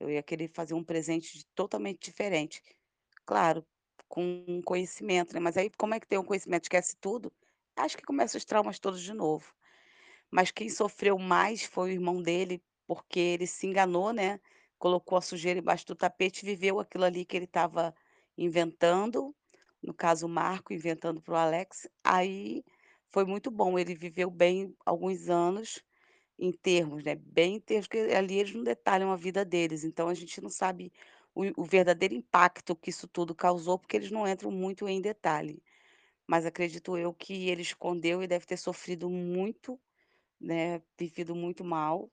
[0.00, 2.62] Eu ia querer fazer um presente totalmente diferente.
[3.26, 3.66] Claro,
[4.12, 7.32] com conhecimento, né, mas aí como é que tem um conhecimento, esquece tudo?
[7.74, 9.54] Acho que começa os traumas todos de novo.
[10.30, 14.38] Mas quem sofreu mais foi o irmão dele, porque ele se enganou, né,
[14.78, 17.94] colocou a sujeira embaixo do tapete viveu aquilo ali que ele estava
[18.36, 19.34] inventando,
[19.82, 22.62] no caso o Marco inventando para o Alex, aí
[23.10, 25.82] foi muito bom, ele viveu bem alguns anos,
[26.38, 30.06] em termos, né, bem em termos, porque ali eles não detalham a vida deles, então
[30.06, 30.92] a gente não sabe
[31.34, 35.62] o o verdadeiro impacto que isso tudo causou, porque eles não entram muito em detalhe.
[36.26, 39.80] Mas acredito eu que ele escondeu e deve ter sofrido muito,
[40.40, 42.10] né, vivido muito mal.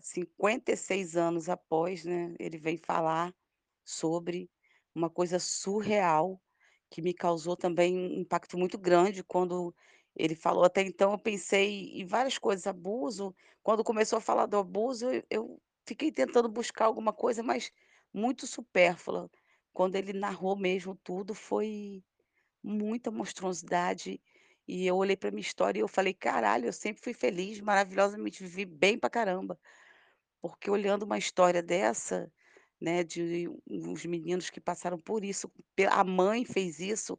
[0.00, 3.34] 56 anos após, né, ele vem falar
[3.84, 4.50] sobre
[4.94, 6.40] uma coisa surreal,
[6.90, 9.74] que me causou também um impacto muito grande quando
[10.14, 10.64] ele falou.
[10.64, 15.22] Até então eu pensei em várias coisas, abuso, quando começou a falar do abuso, eu
[15.30, 17.70] eu fiquei tentando buscar alguma coisa, mas
[18.16, 19.30] muito supérflua.
[19.74, 22.04] Quando ele narrou mesmo tudo, foi
[22.62, 24.20] muita monstruosidade,
[24.68, 28.42] e eu olhei para minha história e eu falei: "Caralho, eu sempre fui feliz, maravilhosamente,
[28.44, 29.58] vivi bem pra caramba".
[30.40, 32.32] Porque olhando uma história dessa,
[32.80, 35.50] né, de uns meninos que passaram por isso,
[35.90, 37.18] a mãe fez isso,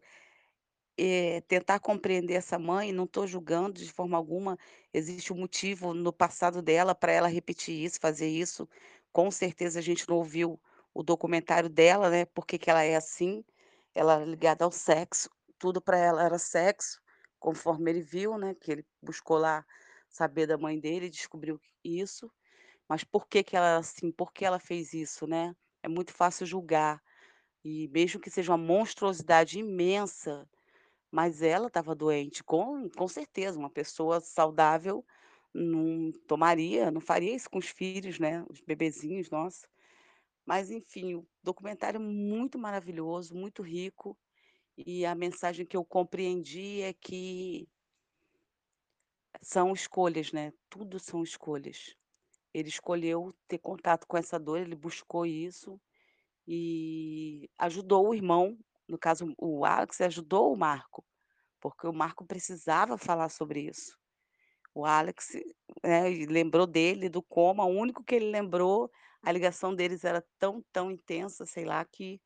[0.97, 4.57] eh, tentar compreender essa mãe, não estou julgando de forma alguma,
[4.93, 8.67] existe um motivo no passado dela para ela repetir isso, fazer isso.
[9.11, 10.59] Com certeza a gente não ouviu
[10.97, 13.45] o documentário dela, né, por que ela é assim,
[13.93, 15.29] ela é ligada ao sexo,
[15.59, 16.99] tudo para ela era sexo,
[17.39, 19.63] conforme ele viu, né, que ele buscou lá
[20.09, 22.31] saber da mãe dele descobriu isso.
[22.89, 25.55] Mas por que que ela é assim, por que ela fez isso, né.
[25.83, 26.99] É muito fácil julgar,
[27.63, 30.49] e mesmo que seja uma monstruosidade imensa,
[31.11, 35.05] mas ela estava doente, com com certeza, uma pessoa saudável
[35.53, 39.67] não tomaria, não faria isso com os filhos, né, os bebezinhos, nossa.
[40.47, 44.17] Mas enfim, o documentário muito maravilhoso, muito rico,
[44.77, 47.67] e a mensagem que eu compreendi é que
[49.41, 51.93] são escolhas, né, tudo são escolhas.
[52.53, 55.81] Ele escolheu ter contato com essa dor, ele buscou isso,
[56.47, 61.05] e ajudou o irmão, no caso o Alex ajudou o Marco,
[61.59, 63.97] porque o Marco precisava falar sobre isso.
[64.73, 65.33] O Alex,
[65.83, 68.89] né, lembrou dele, do coma, o único que ele lembrou,
[69.27, 72.21] a ligação deles era tão, tão intensa, sei lá, que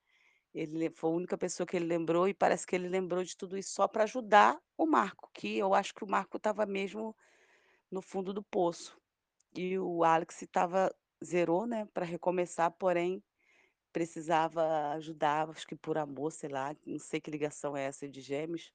[0.54, 3.58] ele foi a única pessoa que ele lembrou e parece que ele lembrou de tudo
[3.58, 7.16] isso só para ajudar o Marco, que eu acho que o Marco estava mesmo
[7.90, 8.96] no fundo do poço.
[9.56, 10.94] E o Alex estava
[11.26, 13.24] zerou, né, para recomeçar, porém
[13.92, 18.22] precisava ajudar, acho que por amor, sei lá, não sei que ligação é essa de
[18.22, 18.72] gêmeos,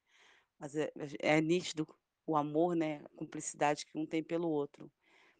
[0.58, 1.86] mas é é nítido
[2.26, 4.90] o amor, né, a cumplicidade que um tem pelo outro.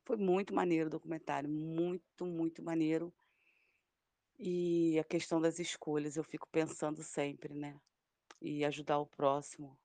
[0.07, 3.13] Foi muito maneiro o documentário, muito, muito maneiro.
[4.39, 7.77] E a questão das escolhas, eu fico pensando sempre, né,
[8.41, 9.77] e ajudar o próximo,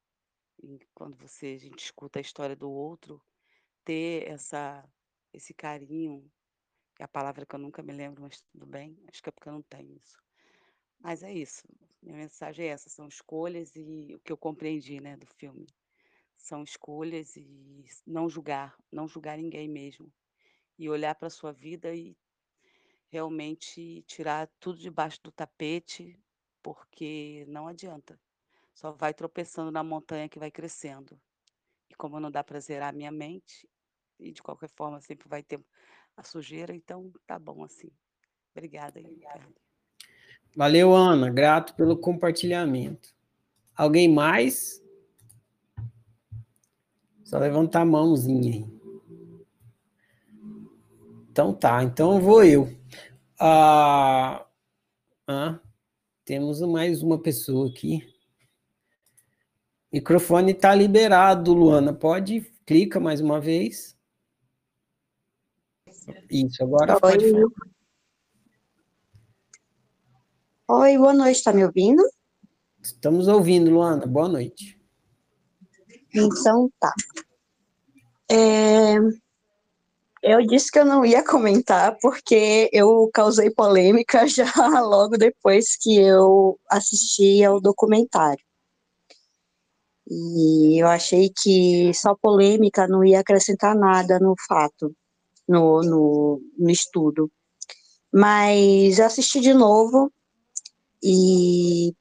[0.62, 3.20] e quando você a gente escuta a história do outro,
[3.84, 4.88] ter essa
[5.34, 6.30] esse carinho,
[7.00, 9.50] é a palavra que eu nunca me lembro, mas tudo bem, acho que é porque
[9.50, 10.20] eu não tenho isso.
[11.00, 11.64] Mas é isso,
[12.02, 15.66] minha mensagem é essa, são escolhas e o que eu compreendi, né, do filme.
[16.42, 20.12] São escolhas e não julgar, não julgar ninguém mesmo.
[20.78, 22.18] E olhar para sua vida e
[23.10, 26.20] realmente tirar tudo debaixo do tapete,
[26.64, 28.20] porque não adianta.
[28.74, 31.20] Só vai tropeçando na montanha que vai crescendo.
[31.90, 33.70] E como não dá para zerar a minha mente,
[34.20, 35.60] e de qualquer forma sempre vai ter
[36.18, 37.92] a sujeira, então tá bom assim.
[38.56, 39.56] Obrigada Ricardo.
[40.56, 43.16] Valeu, Ana, grato pelo compartilhamento.
[43.76, 44.81] Alguém mais?
[47.32, 48.66] Só levantar a mãozinha aí.
[51.32, 52.68] Então tá, então vou eu.
[53.40, 54.46] Ah,
[55.26, 55.58] ah,
[56.26, 58.06] temos mais uma pessoa aqui.
[59.94, 61.94] Microfone está liberado, Luana.
[61.94, 63.98] Pode, clica mais uma vez.
[66.30, 67.00] Isso, agora Oi.
[67.00, 67.48] pode falar.
[70.68, 72.04] Oi, boa noite, está me ouvindo?
[72.84, 74.06] Estamos ouvindo, Luana.
[74.06, 74.81] Boa noite.
[76.14, 76.94] Então tá.
[78.30, 78.96] É,
[80.24, 84.52] Eu disse que eu não ia comentar porque eu causei polêmica já
[84.82, 88.44] logo depois que eu assisti ao documentário.
[90.08, 94.94] E eu achei que só polêmica não ia acrescentar nada no fato,
[95.48, 97.32] no, no, no estudo.
[98.14, 100.12] Mas assisti de novo
[101.02, 101.94] e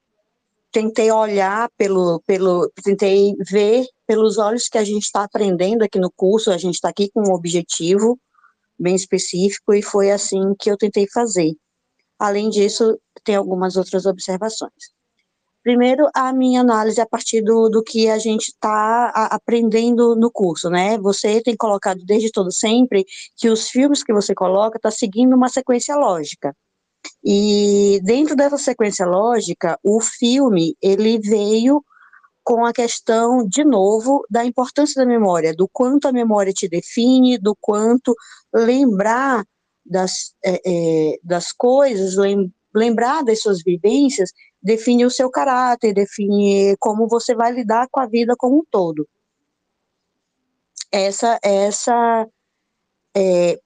[0.71, 6.11] tentei olhar pelo, pelo, tentei ver pelos olhos que a gente está aprendendo aqui no
[6.11, 8.19] curso, a gente está aqui com um objetivo
[8.79, 11.53] bem específico e foi assim que eu tentei fazer.
[12.17, 14.91] Além disso, tem algumas outras observações.
[15.63, 20.69] Primeiro, a minha análise a partir do, do que a gente está aprendendo no curso,
[20.71, 20.97] né?
[20.97, 23.05] Você tem colocado desde todo sempre
[23.37, 26.55] que os filmes que você coloca está seguindo uma sequência lógica.
[27.23, 31.83] E dentro dessa sequência lógica, o filme ele veio
[32.43, 37.37] com a questão de novo da importância da memória, do quanto a memória te define,
[37.37, 38.15] do quanto
[38.53, 39.45] lembrar
[39.85, 46.75] das, é, é, das coisas, lem, lembrar das suas vivências define o seu caráter, define
[46.79, 49.07] como você vai lidar com a vida como um todo.
[50.91, 52.27] Essa, essa
[53.15, 53.59] é,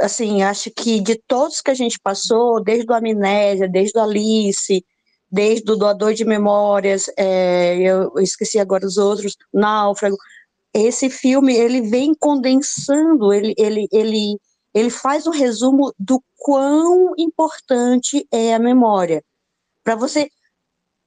[0.00, 4.84] assim, acho que de todos que a gente passou, desde o Amnésia, desde o Alice,
[5.30, 10.16] desde o Doador de Memórias, é, eu esqueci agora os outros, Náufrago,
[10.72, 14.38] esse filme, ele vem condensando, ele, ele, ele,
[14.74, 19.24] ele faz um resumo do quão importante é a memória.
[19.84, 20.28] Para você,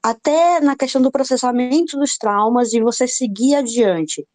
[0.01, 4.25] até na questão do processamento dos traumas, e você seguir adiante.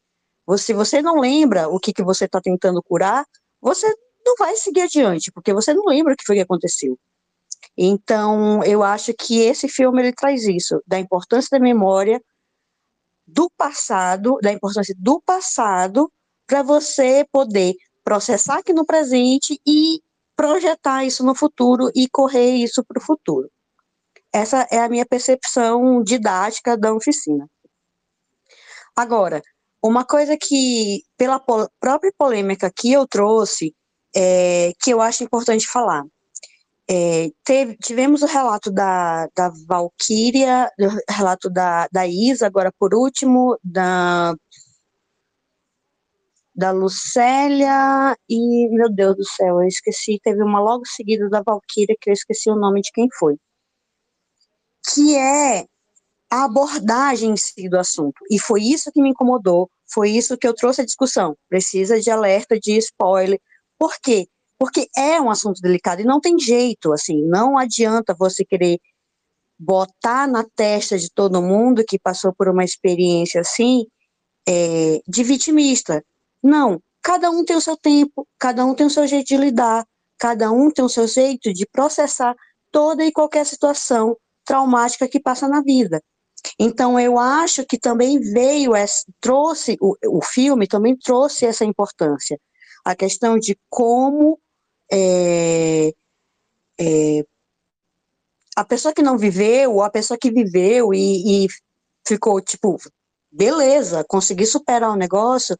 [0.58, 3.24] Se você não lembra o que, que você está tentando curar,
[3.60, 3.94] você
[4.24, 6.98] não vai seguir adiante, porque você não lembra o que foi que aconteceu.
[7.76, 12.22] Então, eu acho que esse filme ele traz isso, da importância da memória
[13.26, 16.12] do passado, da importância do passado
[16.46, 20.02] para você poder processar aqui no presente e
[20.36, 23.50] projetar isso no futuro e correr isso para o futuro.
[24.32, 27.48] Essa é a minha percepção didática da oficina.
[28.96, 29.42] Agora,
[29.82, 31.40] uma coisa que, pela
[31.80, 33.74] própria polêmica que eu trouxe,
[34.14, 36.04] é, que eu acho importante falar.
[36.90, 42.94] É, teve, tivemos o relato da, da Valkyria, o relato da, da Isa, agora por
[42.94, 44.34] último, da,
[46.54, 51.96] da Lucélia e, meu Deus do céu, eu esqueci, teve uma logo seguida da Valkyria,
[52.00, 53.36] que eu esqueci o nome de quem foi.
[54.92, 55.64] Que é
[56.30, 58.16] a abordagem em si do assunto.
[58.30, 61.36] E foi isso que me incomodou, foi isso que eu trouxe à discussão.
[61.48, 63.40] Precisa de alerta de spoiler,
[63.82, 64.28] por quê?
[64.60, 68.78] Porque é um assunto delicado e não tem jeito, assim, não adianta você querer
[69.58, 73.84] botar na testa de todo mundo que passou por uma experiência assim,
[74.48, 76.00] é, de vitimista.
[76.40, 79.84] Não, cada um tem o seu tempo, cada um tem o seu jeito de lidar,
[80.16, 82.36] cada um tem o seu jeito de processar
[82.70, 86.00] toda e qualquer situação traumática que passa na vida.
[86.56, 88.74] Então, eu acho que também veio,
[89.20, 92.38] trouxe, o, o filme também trouxe essa importância
[92.84, 94.38] a questão de como
[94.92, 95.92] é,
[96.78, 97.24] é,
[98.56, 101.48] a pessoa que não viveu, ou a pessoa que viveu e, e
[102.06, 102.78] ficou tipo,
[103.30, 105.56] beleza, consegui superar o negócio,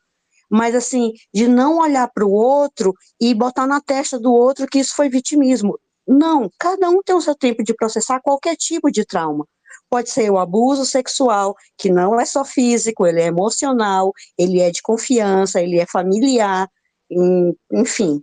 [0.51, 4.81] mas assim, de não olhar para o outro e botar na testa do outro que
[4.81, 5.79] isso foi vitimismo.
[6.07, 9.47] Não, cada um tem o seu tempo de processar qualquer tipo de trauma.
[9.89, 14.71] Pode ser o abuso sexual, que não é só físico, ele é emocional, ele é
[14.71, 16.69] de confiança, ele é familiar,
[17.73, 18.23] enfim.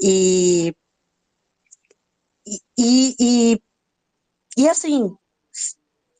[0.00, 0.74] E,
[2.78, 3.62] e, e,
[4.56, 5.16] e assim,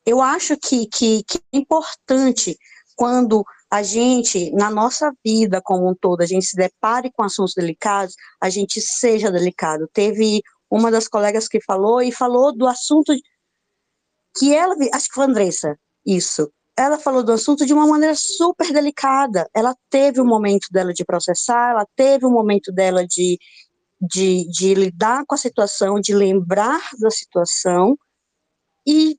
[0.07, 2.59] eu acho que, que, que é importante
[2.97, 7.55] quando a gente, na nossa vida como um todo, a gente se depare com assuntos
[7.55, 9.89] delicados, a gente seja delicado.
[9.93, 13.13] Teve uma das colegas que falou e falou do assunto
[14.37, 18.15] que ela, acho que foi a Andressa, isso, ela falou do assunto de uma maneira
[18.17, 19.49] super delicada.
[19.55, 23.39] Ela teve o um momento dela de processar, ela teve o um momento dela de,
[24.01, 27.97] de, de lidar com a situação, de lembrar da situação.
[28.87, 29.17] E,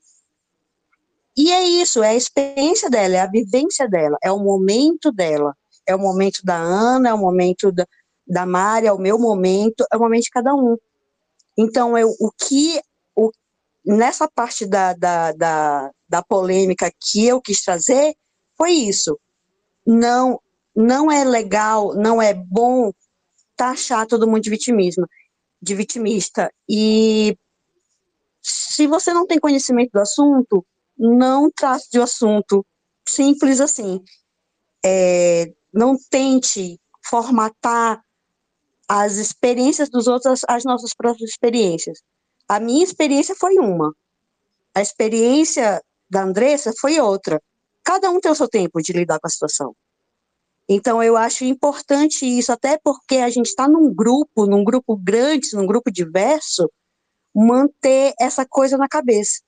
[1.37, 5.55] e é isso, é a experiência dela, é a vivência dela, é o momento dela.
[5.87, 7.85] É o momento da Ana, é o momento da,
[8.27, 8.45] da
[8.83, 10.75] é o meu momento, é o momento de cada um.
[11.57, 12.81] Então, eu, o que
[13.86, 18.15] nessa parte da, da, da, da polêmica que eu quis trazer
[18.57, 19.19] foi isso.
[19.86, 20.39] Não,
[20.75, 22.91] não é legal, não é bom
[23.55, 25.07] taxar todo mundo de vitimismo,
[25.61, 26.51] de vitimista.
[26.67, 27.38] E
[28.41, 30.65] se você não tem conhecimento do assunto,
[30.97, 32.65] não trate de um assunto
[33.07, 34.01] simples assim.
[34.83, 38.03] É, não tente formatar
[38.88, 41.99] as experiências dos outros às nossas próprias experiências.
[42.47, 43.93] A minha experiência foi uma,
[44.75, 47.41] a experiência da Andressa foi outra.
[47.83, 49.75] Cada um tem o seu tempo de lidar com a situação.
[50.67, 55.53] Então, eu acho importante isso, até porque a gente está num grupo, num grupo grande,
[55.53, 56.69] num grupo diverso,
[57.33, 59.41] manter essa coisa na cabeça,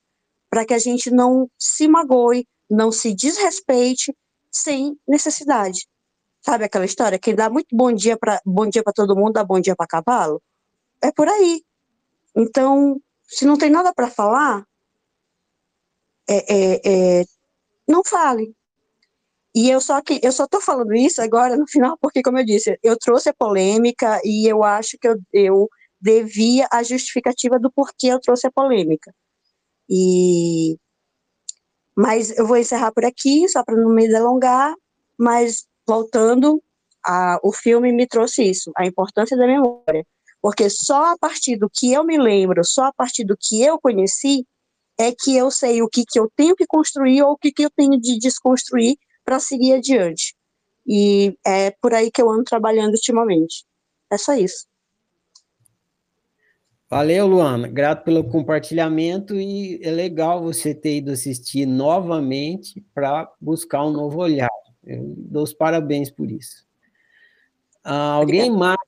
[0.48, 4.14] para que a gente não se magoe, não se desrespeite
[4.50, 5.88] sem necessidade.
[6.40, 7.18] Sabe aquela história?
[7.18, 9.86] Quem dá muito bom dia para bom dia para todo mundo, dá bom dia para
[9.86, 10.40] cavalo?
[11.02, 11.62] É por aí.
[12.38, 14.64] Então, se não tem nada para falar,
[16.28, 17.24] é, é, é,
[17.86, 18.54] não fale.
[19.54, 22.44] E eu só que eu só estou falando isso agora no final porque, como eu
[22.44, 25.68] disse, eu trouxe a polêmica e eu acho que eu, eu
[26.00, 29.12] devia a justificativa do porquê eu trouxe a polêmica.
[29.88, 30.76] E
[31.96, 34.72] mas eu vou encerrar por aqui, só para não me delongar,
[35.18, 36.62] mas voltando,
[37.04, 40.06] a, o filme me trouxe isso, a importância da memória.
[40.40, 43.78] Porque só a partir do que eu me lembro, só a partir do que eu
[43.80, 44.46] conheci,
[44.98, 47.64] é que eu sei o que, que eu tenho que construir ou o que, que
[47.64, 50.34] eu tenho de desconstruir para seguir adiante.
[50.86, 53.64] E é por aí que eu ando trabalhando ultimamente.
[54.10, 54.66] É só isso.
[56.90, 57.68] Valeu, Luana.
[57.68, 64.20] Grato pelo compartilhamento e é legal você ter ido assistir novamente para buscar um novo
[64.20, 64.48] olhar.
[64.82, 66.66] Eu dou os parabéns por isso.
[67.84, 68.78] Ah, alguém mais?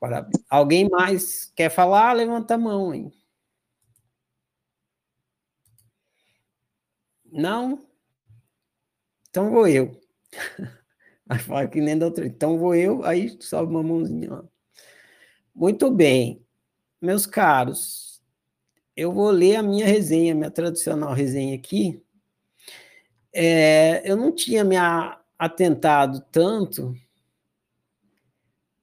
[0.00, 0.42] Parabéns.
[0.48, 2.12] Alguém mais quer falar?
[2.12, 3.12] Levanta a mão, hein?
[7.32, 7.86] Não?
[9.28, 10.00] Então vou eu.
[11.28, 12.26] Aí fala que nem da outra.
[12.26, 14.44] Então vou eu, aí sobe uma mãozinha lá.
[15.54, 16.40] Muito bem,
[17.00, 18.22] meus caros,
[18.96, 22.02] eu vou ler a minha resenha, minha tradicional resenha aqui.
[23.32, 24.76] É, eu não tinha me
[25.38, 26.94] atentado tanto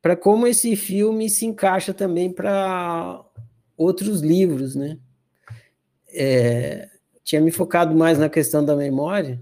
[0.04, 3.24] para como esse filme se encaixa também para
[3.78, 5.00] outros livros, né?
[6.10, 6.90] É,
[7.24, 9.42] tinha me focado mais na questão da memória,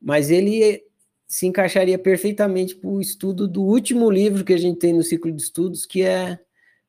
[0.00, 0.82] mas ele
[1.24, 5.30] se encaixaria perfeitamente para o estudo do último livro que a gente tem no ciclo
[5.30, 6.36] de estudos, que é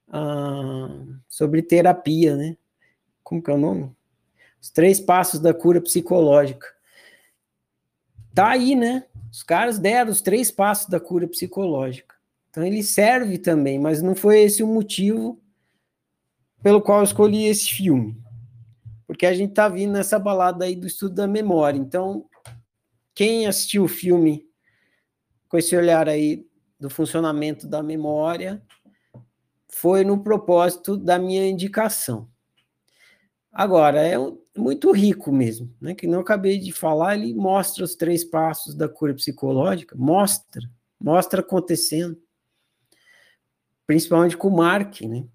[0.09, 2.57] ah, sobre terapia, né?
[3.23, 3.91] Como que é o nome?
[4.59, 6.65] Os três passos da cura psicológica.
[8.33, 9.05] Tá aí, né?
[9.31, 12.13] Os caras deram os três passos da cura psicológica.
[12.53, 15.41] Então ele serve também, mas não foi esse o motivo
[16.61, 18.15] pelo qual eu escolhi esse filme.
[19.07, 21.79] Porque a gente tá vindo nessa balada aí do estudo da memória.
[21.79, 22.27] Então,
[23.15, 24.47] quem assistiu o filme
[25.49, 26.45] com esse olhar aí
[26.79, 28.61] do funcionamento da memória,
[29.67, 32.29] foi no propósito da minha indicação.
[33.51, 34.15] Agora, é
[34.55, 35.95] muito rico mesmo, né?
[35.95, 40.61] Que não acabei de falar, ele mostra os três passos da cura psicológica, mostra,
[40.99, 42.15] mostra acontecendo,
[43.85, 45.25] principalmente com o Mark, né?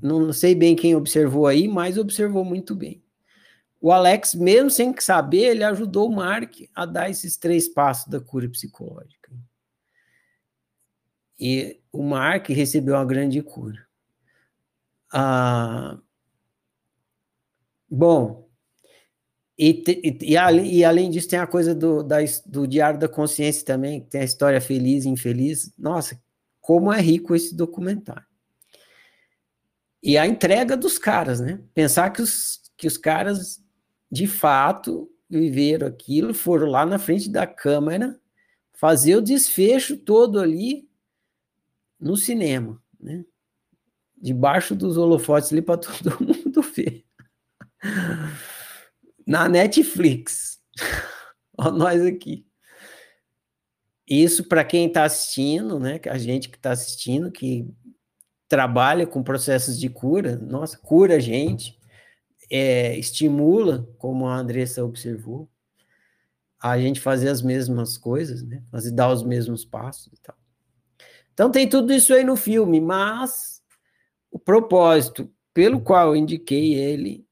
[0.00, 3.02] Não sei bem quem observou aí, mas observou muito bem.
[3.80, 8.20] O Alex, mesmo sem saber, ele ajudou o Mark a dar esses três passos da
[8.20, 9.30] cura psicológica.
[11.38, 13.86] E o Mark recebeu uma grande cura.
[15.12, 15.98] Ah,
[17.88, 18.48] bom,
[19.58, 23.64] e, e, e, e, além disso, tem a coisa do, da, do Diário da Consciência
[23.64, 25.72] também, que tem a história feliz e infeliz.
[25.76, 26.20] Nossa,
[26.68, 28.26] como é rico esse documentário.
[30.02, 31.62] E a entrega dos caras, né?
[31.72, 33.64] Pensar que os, que os caras,
[34.12, 38.20] de fato, viveram aquilo, foram lá na frente da câmera,
[38.74, 40.86] fazer o desfecho todo ali,
[41.98, 43.24] no cinema, né?
[44.14, 47.02] Debaixo dos holofotes ali para todo mundo ver.
[49.26, 50.60] Na Netflix.
[51.56, 52.46] Ó, nós aqui.
[54.08, 56.00] Isso para quem está assistindo, né?
[56.06, 57.68] A gente que está assistindo, que
[58.48, 61.78] trabalha com processos de cura, nossa, cura a gente,
[62.50, 65.48] é, estimula, como a Andressa observou,
[66.58, 68.62] a gente fazer as mesmas coisas, né?
[68.70, 70.36] Fazer dar os mesmos passos e tal.
[71.34, 73.62] Então tem tudo isso aí no filme, mas
[74.30, 77.26] o propósito pelo qual eu indiquei ele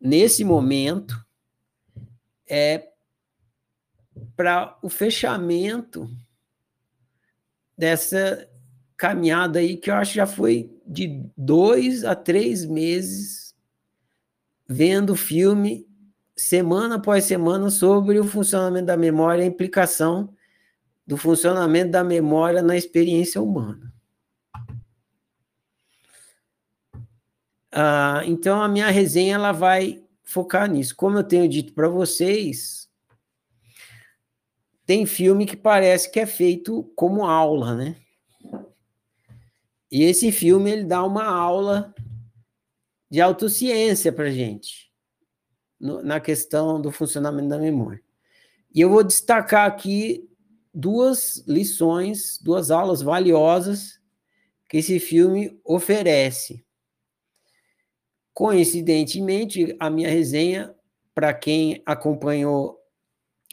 [0.00, 1.14] nesse momento
[2.48, 2.88] é
[4.36, 6.10] para o fechamento
[7.76, 8.48] dessa
[8.96, 13.54] caminhada aí que eu acho que já foi de dois a três meses
[14.66, 15.86] vendo filme
[16.36, 20.34] semana após semana sobre o funcionamento da memória e a implicação
[21.06, 23.92] do funcionamento da memória na experiência humana.
[27.70, 30.94] Ah, então, a minha resenha ela vai focar nisso.
[30.96, 32.83] Como eu tenho dito para vocês,
[34.86, 37.96] tem filme que parece que é feito como aula, né?
[39.90, 41.94] E esse filme ele dá uma aula
[43.10, 44.92] de autociência para gente
[45.78, 48.02] no, na questão do funcionamento da memória.
[48.74, 50.28] E eu vou destacar aqui
[50.72, 54.00] duas lições, duas aulas valiosas
[54.68, 56.64] que esse filme oferece.
[58.32, 60.74] Coincidentemente, a minha resenha,
[61.14, 62.83] para quem acompanhou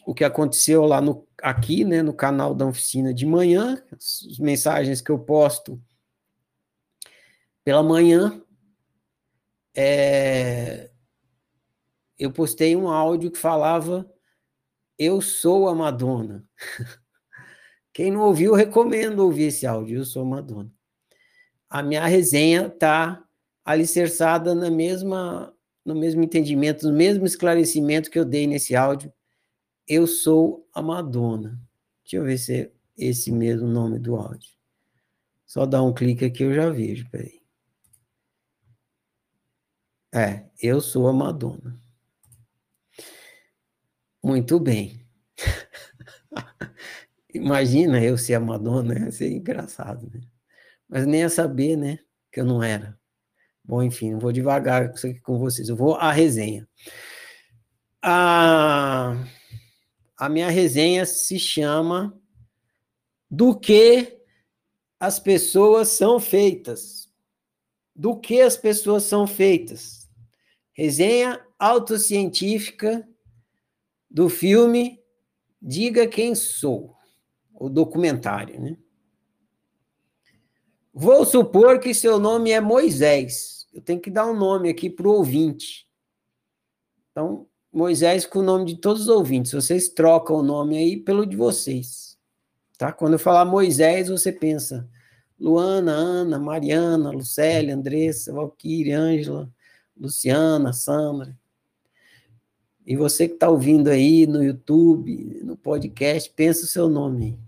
[0.06, 5.02] o que aconteceu lá no, aqui, né, no canal da oficina de manhã, as mensagens
[5.02, 5.82] que eu posto
[7.64, 8.42] pela manhã,
[9.76, 10.90] é,
[12.18, 14.10] eu postei um áudio que falava
[14.98, 16.46] Eu sou a Madonna.
[17.94, 20.72] Quem não ouviu, recomendo ouvir esse áudio, Eu sou a Madonna.
[21.70, 23.24] A minha resenha está
[23.64, 25.54] alicerçada na mesma,
[25.86, 29.12] no mesmo entendimento, no mesmo esclarecimento que eu dei nesse áudio.
[29.94, 31.62] Eu sou a Madonna.
[32.02, 34.50] Deixa eu ver se é esse mesmo nome do áudio.
[35.46, 37.42] Só dar um clique aqui eu já vejo, peraí.
[40.14, 41.78] É, eu sou a Madonna.
[44.24, 45.06] Muito bem.
[47.36, 50.22] Imagina eu ser a Madonna, ia ser engraçado, né?
[50.88, 52.00] Mas nem a saber, né,
[52.32, 52.98] que eu não era.
[53.62, 55.68] Bom, enfim, vou devagar com vocês.
[55.68, 56.66] Eu vou à resenha.
[58.02, 59.18] A,
[60.22, 62.16] a minha resenha se chama
[63.28, 64.22] Do que
[65.00, 67.12] as pessoas são feitas.
[67.96, 70.08] Do que as pessoas são feitas.
[70.74, 73.10] Resenha autocientífica
[74.12, 75.04] do filme
[75.60, 76.96] Diga Quem Sou,
[77.56, 78.78] o documentário, né?
[80.94, 83.68] Vou supor que seu nome é Moisés.
[83.74, 85.90] Eu tenho que dar um nome aqui para o ouvinte.
[87.10, 89.54] Então, Moisés com o nome de todos os ouvintes.
[89.54, 92.18] Vocês trocam o nome aí pelo de vocês.
[92.78, 92.92] Tá?
[92.92, 94.90] Quando eu falar Moisés, você pensa
[95.40, 99.50] Luana, Ana, Mariana, Lucélia, Andressa, Valquíria, Ângela,
[99.96, 101.38] Luciana, Sandra.
[102.86, 107.40] E você que está ouvindo aí no YouTube, no podcast, pensa o seu nome.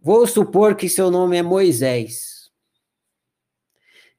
[0.00, 2.50] Vou supor que seu nome é Moisés.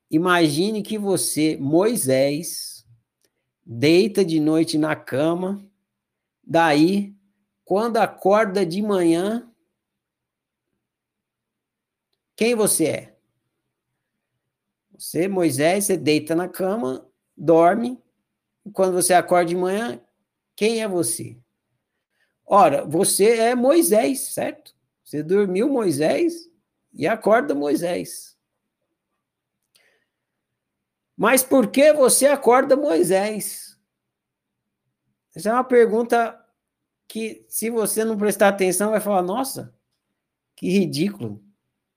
[0.09, 2.72] Imagine que você, Moisés,
[3.66, 5.64] deita de noite na cama,
[6.43, 7.16] daí,
[7.64, 9.49] quando acorda de manhã,
[12.36, 13.18] quem você é?
[14.97, 18.01] Você, Moisés, você deita na cama, dorme,
[18.66, 19.99] e quando você acorda de manhã,
[20.55, 21.38] quem é você?
[22.45, 24.76] Ora, você é Moisés, certo?
[25.03, 26.49] Você dormiu Moisés
[26.93, 28.32] e acorda Moisés.
[31.24, 33.80] Mas por que você acorda Moisés?
[35.34, 36.38] Essa é uma pergunta
[37.07, 39.74] que, se você não prestar atenção, vai falar: nossa,
[40.53, 41.41] que ridículo,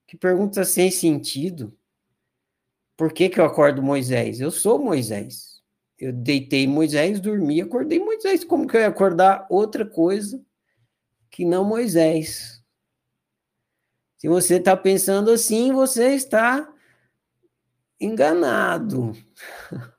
[0.06, 1.76] que pergunta sem sentido.
[2.96, 4.38] Por que, que eu acordo Moisés?
[4.38, 5.60] Eu sou Moisés.
[5.98, 8.44] Eu deitei Moisés, dormi, acordei Moisés.
[8.44, 10.40] Como que eu ia acordar outra coisa
[11.32, 12.62] que não Moisés?
[14.18, 16.72] Se você está pensando assim, você está
[18.00, 19.12] enganado.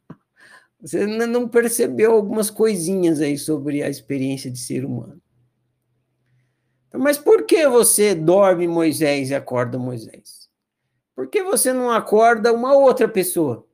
[0.80, 5.22] Você não percebeu algumas coisinhas aí sobre a experiência de ser humano.
[6.88, 10.50] Então, mas por que você dorme Moisés e acorda Moisés?
[11.16, 13.68] Por que você não acorda uma outra pessoa?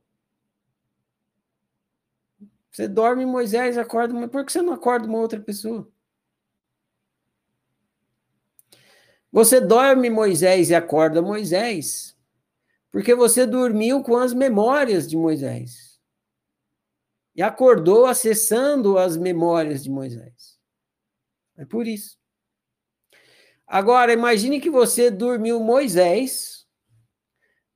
[2.72, 5.88] Você dorme Moisés e acorda, mas por que você não acorda uma outra pessoa?
[9.30, 12.13] Você dorme Moisés e acorda Moisés,
[12.94, 16.00] porque você dormiu com as memórias de Moisés.
[17.34, 20.60] E acordou acessando as memórias de Moisés.
[21.56, 22.16] É por isso.
[23.66, 26.68] Agora, imagine que você dormiu Moisés,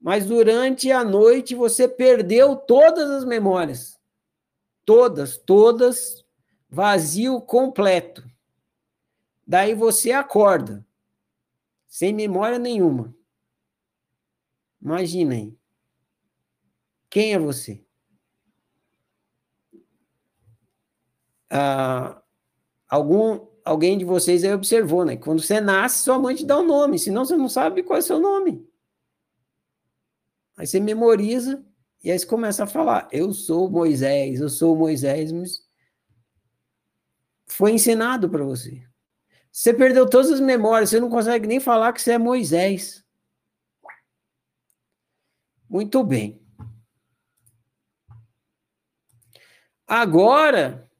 [0.00, 3.98] mas durante a noite você perdeu todas as memórias.
[4.84, 6.24] Todas, todas,
[6.70, 8.22] vazio completo.
[9.44, 10.86] Daí você acorda
[11.88, 13.17] sem memória nenhuma.
[14.80, 15.58] Imaginem.
[17.10, 17.84] Quem é você?
[21.50, 22.22] Ah,
[22.88, 25.16] algum, alguém de vocês aí observou, né?
[25.16, 28.00] Quando você nasce, sua mãe te dá um nome, senão você não sabe qual é
[28.00, 28.68] o seu nome.
[30.56, 31.64] Aí você memoriza
[32.02, 35.66] e aí você começa a falar: Eu sou Moisés, eu sou Moisés, mas
[37.46, 38.82] foi ensinado para você.
[39.50, 43.04] Você perdeu todas as memórias, você não consegue nem falar que você é Moisés.
[45.68, 46.40] Muito bem.
[49.86, 50.90] Agora,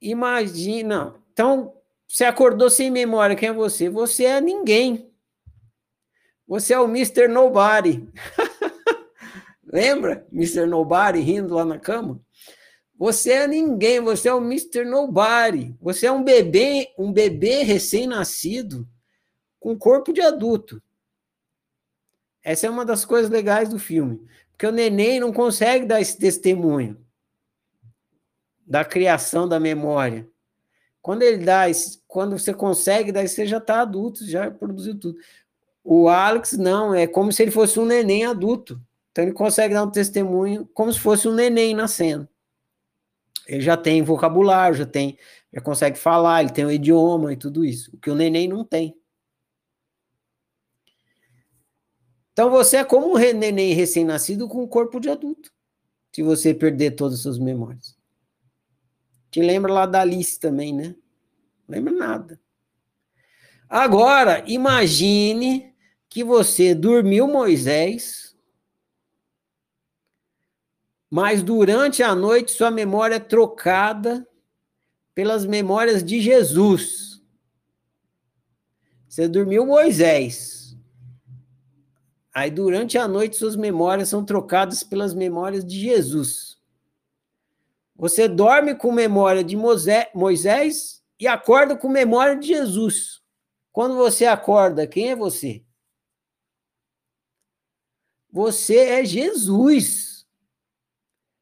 [0.00, 1.14] imagina.
[1.32, 3.88] Então, Você acordou sem memória, quem é você?
[3.88, 5.08] Você é ninguém.
[6.44, 7.28] Você é o Mr.
[7.28, 8.08] Nobody.
[9.72, 10.26] Lembra?
[10.32, 10.66] Mr.
[10.66, 12.20] Nobody rindo lá na cama?
[12.98, 14.84] Você é ninguém, você é o Mr.
[14.84, 15.76] Nobody.
[15.80, 18.88] Você é um bebê, um bebê recém-nascido
[19.60, 20.82] com corpo de adulto.
[22.42, 26.18] Essa é uma das coisas legais do filme, porque o neném não consegue dar esse
[26.18, 26.96] testemunho
[28.66, 30.28] da criação da memória.
[31.02, 31.64] Quando ele dá,
[32.06, 35.18] quando você consegue dar, você já está adulto, já produziu tudo.
[35.82, 38.80] O Alex não, é como se ele fosse um neném adulto.
[39.10, 42.28] Então ele consegue dar um testemunho como se fosse um neném nascendo.
[43.46, 45.18] Ele já tem vocabulário, já tem,
[45.52, 48.64] já consegue falar, ele tem o idioma e tudo isso, o que o neném não
[48.64, 48.96] tem.
[52.40, 55.52] Então você é como um neném recém-nascido com um corpo de adulto,
[56.10, 57.94] se você perder todas as suas memórias.
[59.30, 60.94] Te lembra lá da Alice também, né?
[61.68, 62.40] Não lembra nada.
[63.68, 65.74] Agora, imagine
[66.08, 68.34] que você dormiu Moisés,
[71.10, 74.26] mas durante a noite sua memória é trocada
[75.14, 77.22] pelas memórias de Jesus.
[79.06, 80.59] Você dormiu Moisés.
[82.32, 86.58] Aí durante a noite suas memórias são trocadas pelas memórias de Jesus.
[87.96, 89.56] Você dorme com memória de
[90.14, 93.20] Moisés e acorda com memória de Jesus.
[93.72, 95.64] Quando você acorda, quem é você?
[98.32, 100.26] Você é Jesus.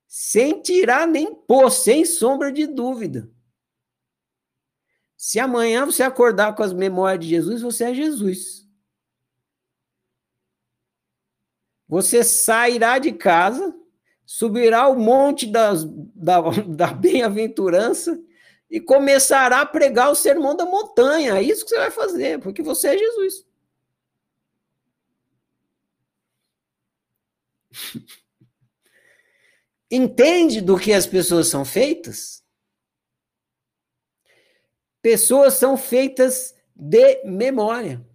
[0.07, 3.31] Sem tirar nem pôr, sem sombra de dúvida.
[5.17, 8.68] Se amanhã você acordar com as memórias de Jesus, você é Jesus.
[11.89, 13.75] Você sairá de casa
[14.29, 15.85] subirá o monte das,
[16.15, 16.39] da,
[16.69, 18.23] da bem-aventurança
[18.71, 21.39] e começará a pregar o sermão da montanha.
[21.39, 23.47] É isso que você vai fazer, porque você é Jesus.
[29.91, 32.45] Entende do que as pessoas são feitas?
[35.01, 38.07] Pessoas são feitas de memória.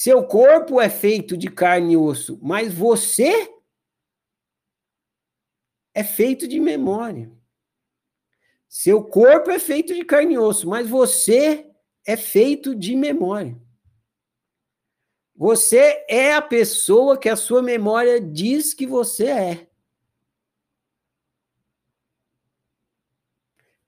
[0.00, 3.52] Seu corpo é feito de carne e osso, mas você
[5.92, 7.36] é feito de memória.
[8.68, 11.68] Seu corpo é feito de carne e osso, mas você
[12.06, 13.60] é feito de memória.
[15.34, 19.70] Você é a pessoa que a sua memória diz que você é.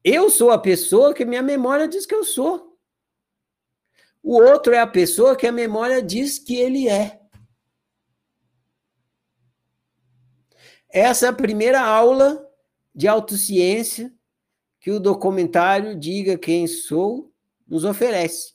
[0.02, 2.69] Eu sou a pessoa que minha memória diz que eu sou.
[4.22, 7.20] O outro é a pessoa que a memória diz que ele é.
[10.88, 12.46] Essa é a primeira aula
[12.94, 14.12] de autociência
[14.80, 17.32] que o documentário Diga Quem Sou
[17.66, 18.54] nos oferece.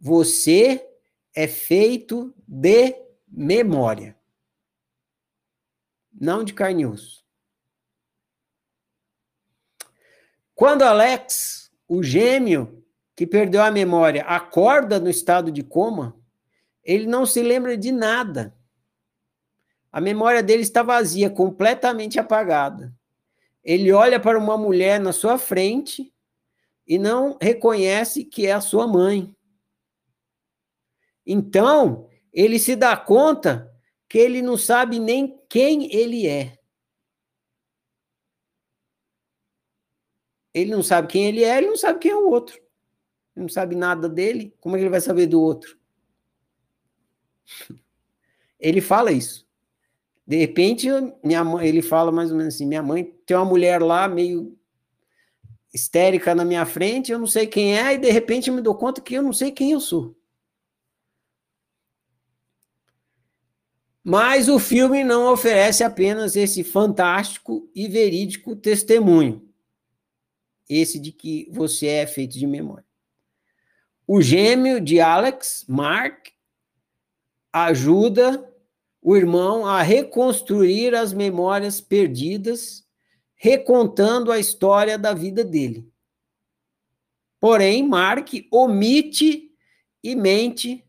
[0.00, 0.86] Você
[1.34, 2.94] é feito de
[3.28, 4.18] memória,
[6.12, 7.24] não de carne e osso.
[10.54, 12.85] Quando Alex, o gêmeo
[13.16, 16.14] que perdeu a memória, acorda no estado de coma,
[16.84, 18.54] ele não se lembra de nada.
[19.90, 22.94] A memória dele está vazia, completamente apagada.
[23.64, 26.14] Ele olha para uma mulher na sua frente
[26.86, 29.34] e não reconhece que é a sua mãe.
[31.24, 33.74] Então, ele se dá conta
[34.08, 36.58] que ele não sabe nem quem ele é.
[40.52, 42.65] Ele não sabe quem ele é, ele não sabe quem é o outro.
[43.36, 45.78] Ele não sabe nada dele, como é que ele vai saber do outro?
[48.58, 49.46] Ele fala isso.
[50.26, 50.88] De repente,
[51.22, 54.58] minha mãe, ele fala mais ou menos assim: minha mãe tem uma mulher lá meio
[55.72, 58.74] histérica na minha frente, eu não sei quem é, e de repente eu me dou
[58.74, 60.16] conta que eu não sei quem eu sou.
[64.02, 69.46] Mas o filme não oferece apenas esse fantástico e verídico testemunho,
[70.68, 72.85] esse de que você é feito de memória.
[74.06, 76.28] O gêmeo de Alex, Mark,
[77.52, 78.48] ajuda
[79.02, 82.86] o irmão a reconstruir as memórias perdidas,
[83.34, 85.88] recontando a história da vida dele.
[87.40, 89.50] Porém, Mark omite
[90.02, 90.84] e mente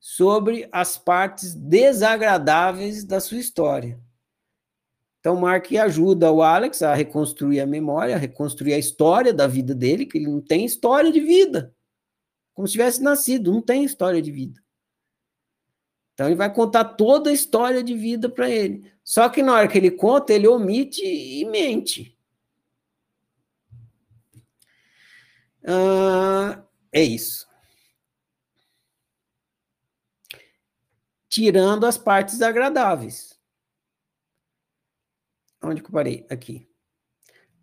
[0.00, 4.00] sobre as partes desagradáveis da sua história.
[5.20, 9.74] Então, Mark ajuda o Alex a reconstruir a memória, a reconstruir a história da vida
[9.74, 11.74] dele, que ele não tem história de vida.
[12.54, 14.62] Como se tivesse nascido, não tem história de vida.
[16.14, 18.90] Então ele vai contar toda a história de vida para ele.
[19.02, 22.16] Só que na hora que ele conta, ele omite e mente.
[25.66, 26.62] Ah,
[26.92, 27.48] é isso.
[31.28, 33.36] Tirando as partes agradáveis.
[35.60, 36.24] Onde que eu parei?
[36.30, 36.68] Aqui.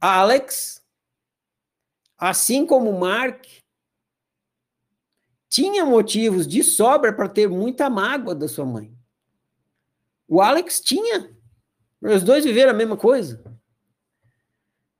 [0.02, 0.84] Alex,
[2.18, 3.46] assim como Mark,
[5.52, 8.98] tinha motivos de sobra para ter muita mágoa da sua mãe.
[10.26, 11.36] O Alex tinha.
[12.02, 13.44] Os dois viveram a mesma coisa.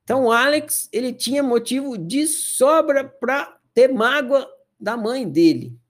[0.04, 4.46] Então, o Alex, ele tinha motivo de sobra para ter mágoa
[4.78, 5.80] da mãe dele.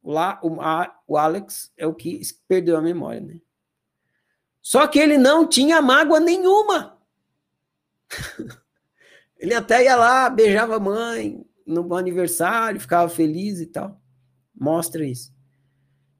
[0.00, 3.40] Lá, o, a, o Alex é o que perdeu a memória, né?
[4.62, 6.96] Só que ele não tinha mágoa nenhuma.
[9.36, 14.00] ele até ia lá, beijava a mãe no aniversário, ficava feliz e tal.
[14.54, 15.34] Mostra isso.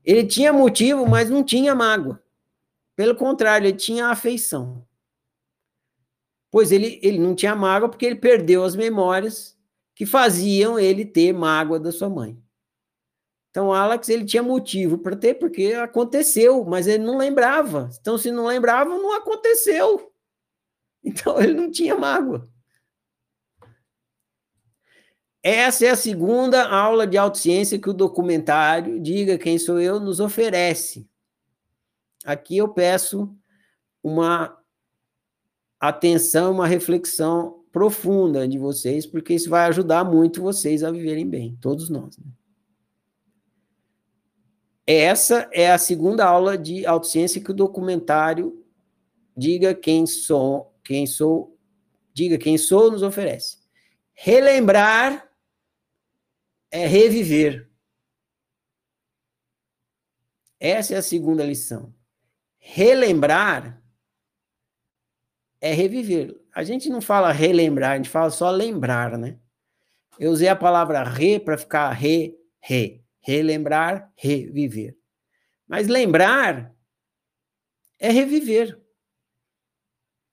[0.04, 2.22] Ele tinha motivo, mas não tinha mágoa.
[2.94, 4.86] Pelo contrário, ele tinha afeição.
[6.50, 9.56] Pois ele, ele não tinha mágoa porque ele perdeu as memórias
[9.94, 12.38] que faziam ele ter mágoa da sua mãe.
[13.50, 17.88] Então, Alex, ele tinha motivo para ter, porque aconteceu, mas ele não lembrava.
[17.98, 20.12] Então, se não lembrava, não aconteceu.
[21.08, 22.50] Então, ele não tinha mágoa.
[25.48, 30.18] Essa é a segunda aula de autociência que o documentário Diga Quem Sou Eu nos
[30.18, 31.08] oferece.
[32.24, 33.32] Aqui eu peço
[34.02, 34.60] uma
[35.78, 41.56] atenção, uma reflexão profunda de vocês, porque isso vai ajudar muito vocês a viverem bem,
[41.60, 42.18] todos nós.
[42.18, 42.26] Né?
[44.84, 48.66] Essa é a segunda aula de autociência que o documentário
[49.36, 51.56] Diga Quem Sou, quem sou,
[52.12, 53.58] Diga Quem Sou nos oferece.
[54.12, 55.25] Relembrar
[56.70, 57.70] é reviver.
[60.58, 61.94] Essa é a segunda lição.
[62.58, 63.82] Relembrar
[65.60, 66.34] é reviver.
[66.54, 69.38] A gente não fala relembrar, a gente fala só lembrar, né?
[70.18, 73.04] Eu usei a palavra re para ficar re, re.
[73.20, 74.96] Relembrar, reviver.
[75.66, 76.74] Mas lembrar
[77.98, 78.80] é reviver.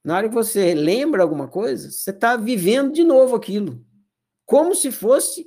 [0.04, 3.86] Na hora que você lembra alguma coisa, você está vivendo de novo aquilo.
[4.46, 5.46] Como se fosse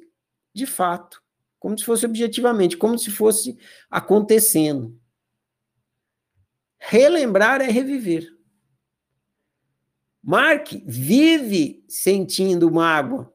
[0.57, 1.23] de fato.
[1.59, 2.77] Como se fosse objetivamente.
[2.77, 3.59] Como se fosse
[3.91, 4.99] acontecendo.
[6.79, 8.27] Relembrar é reviver.
[10.23, 13.33] Mark vive sentindo mágoa.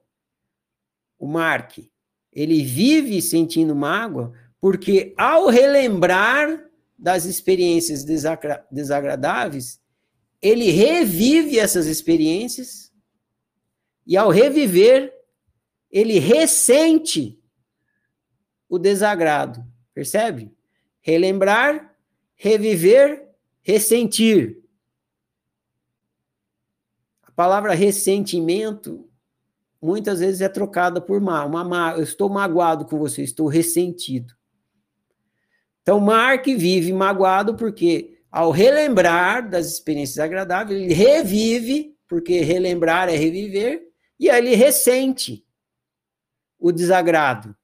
[1.17, 1.77] O Mark,
[2.33, 9.79] ele vive sentindo mágoa porque ao relembrar das experiências desagra desagradáveis,
[10.41, 12.91] ele revive essas experiências
[14.05, 15.13] e ao reviver,
[15.91, 17.39] ele ressente
[18.69, 19.65] o desagrado.
[19.93, 20.55] Percebe?
[21.01, 21.95] Relembrar,
[22.35, 23.27] reviver,
[23.61, 24.63] ressentir.
[27.23, 29.09] A palavra ressentimento
[29.81, 31.47] muitas vezes é trocada por mal.
[31.47, 34.33] Uma ma eu estou magoado com você, estou ressentido.
[35.81, 43.15] Então, Mark vive magoado porque, ao relembrar das experiências agradáveis, ele revive, porque relembrar é
[43.15, 43.89] reviver,
[44.19, 45.43] e aí ele ressente
[46.61, 47.57] o desagrado.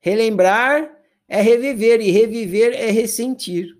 [0.00, 3.74] Relembrar é reviver, e reviver é ressentir.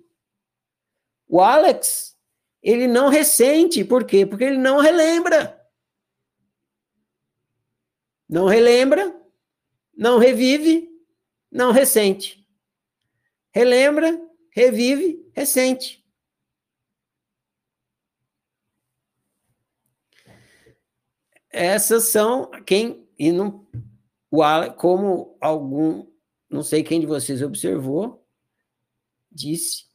[1.27, 2.15] O Alex
[2.63, 3.83] ele não ressente.
[3.83, 4.25] Por quê?
[4.25, 5.61] Porque ele não relembra.
[8.27, 9.15] Não relembra,
[9.95, 10.89] não revive,
[11.51, 12.43] não ressente.
[13.51, 14.19] Relembra,
[14.49, 16.04] revive, ressente.
[21.55, 23.65] Essas são quem e não
[24.29, 24.41] o
[24.75, 26.05] como algum,
[26.49, 28.25] não sei quem de vocês observou,
[29.31, 29.85] disse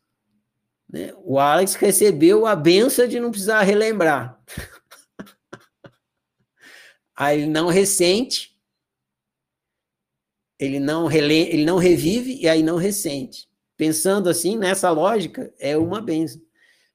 [0.92, 1.14] né?
[1.22, 4.42] O Alex recebeu a benção de não precisar relembrar.
[7.14, 8.58] Aí ele não ressente,
[10.58, 13.48] ele não, rele, ele não revive e aí não ressente.
[13.76, 16.40] Pensando assim, nessa lógica, é uma benção.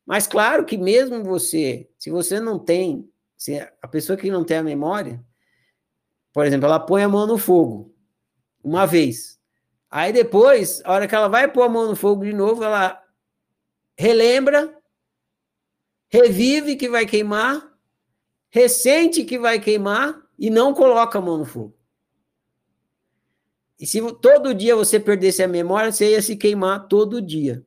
[0.03, 4.57] Mas claro que mesmo você, se você não tem, se a pessoa que não tem
[4.57, 5.23] a memória,
[6.33, 7.95] por exemplo, ela põe a mão no fogo
[8.63, 9.39] uma vez.
[9.89, 13.01] Aí depois, a hora que ela vai pôr a mão no fogo de novo, ela
[13.97, 14.77] relembra,
[16.09, 17.73] revive que vai queimar,
[18.49, 21.75] ressente que vai queimar e não coloca a mão no fogo.
[23.79, 27.65] E se todo dia você perdesse a memória, você ia se queimar todo dia.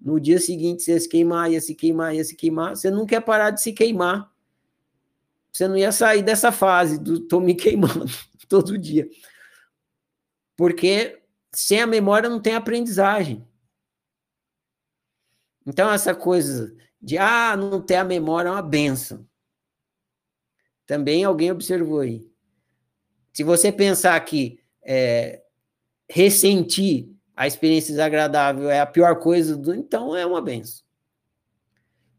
[0.00, 2.76] No dia seguinte, você ia se queimar, ia se queimar, ia se queimar.
[2.76, 4.30] Você não quer parar de se queimar.
[5.52, 8.06] Você não ia sair dessa fase do tô me queimando
[8.48, 9.08] todo dia.
[10.56, 11.22] Porque
[11.52, 13.46] sem a memória não tem aprendizagem.
[15.66, 19.26] Então, essa coisa de, ah, não ter a memória é uma benção.
[20.86, 22.28] Também alguém observou aí.
[23.32, 25.42] Se você pensar que é,
[26.08, 30.84] ressentir a experiência desagradável é a pior coisa, do, então é uma benção.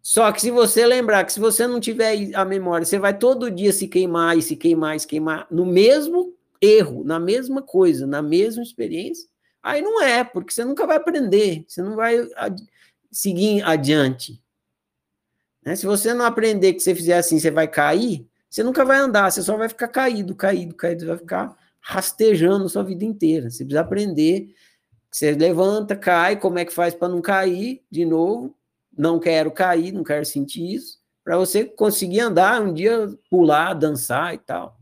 [0.01, 3.51] Só que se você lembrar que se você não tiver a memória, você vai todo
[3.51, 8.07] dia se queimar e se queimar e se queimar no mesmo erro, na mesma coisa,
[8.07, 9.27] na mesma experiência,
[9.61, 12.61] aí não é, porque você nunca vai aprender, você não vai ad
[13.11, 14.41] seguir adiante.
[15.63, 15.75] Né?
[15.75, 19.31] Se você não aprender que você fizer assim, você vai cair, você nunca vai andar,
[19.31, 23.49] você só vai ficar caído, caído, caído, você vai ficar rastejando sua vida inteira.
[23.49, 24.53] Você precisa aprender.
[25.09, 28.55] Você levanta, cai, como é que faz para não cair de novo?
[28.97, 30.99] Não quero cair, não quero sentir isso.
[31.23, 34.77] Para você conseguir andar, um dia pular, dançar e tal.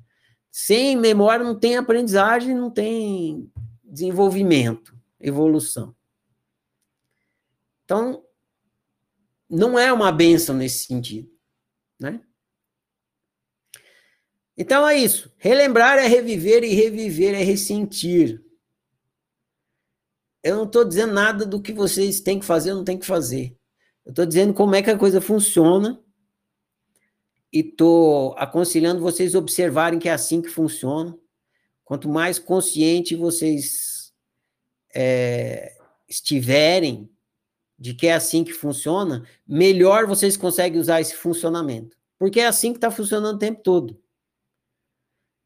[0.51, 3.51] Sem memória não tem aprendizagem, não tem
[3.83, 5.95] desenvolvimento, evolução.
[7.85, 8.23] Então,
[9.49, 11.29] não é uma benção nesse sentido,
[11.99, 12.21] né?
[14.55, 15.33] Então é isso.
[15.37, 18.43] Relembrar é reviver e reviver é ressentir.
[20.43, 23.05] Eu não estou dizendo nada do que vocês têm que fazer ou não têm que
[23.05, 23.57] fazer.
[24.09, 26.03] Eu estou dizendo como é que a coisa funciona
[27.53, 31.15] e estou aconselhando vocês observarem que é assim que funciona.
[31.85, 34.11] Quanto mais consciente vocês
[34.95, 35.77] é,
[36.07, 37.07] estiverem
[37.77, 41.95] de que é assim que funciona, melhor vocês conseguem usar esse funcionamento.
[42.17, 43.95] Porque é assim que está funcionando o tempo todo.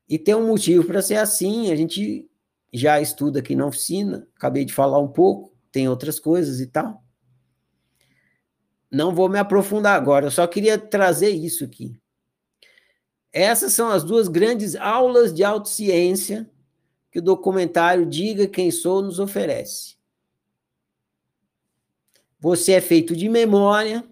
[0.07, 2.31] E tem um motivo para ser assim, a gente
[2.71, 7.02] já estuda aqui na oficina, acabei de falar um pouco, tem outras coisas e tal.
[8.93, 11.99] Não vou me aprofundar agora, eu só queria trazer isso aqui.
[13.31, 16.47] Essas são as duas grandes aulas de autociência
[17.09, 19.95] que o documentário Diga Quem Sou nos oferece.
[22.39, 24.07] Você é feito de memória,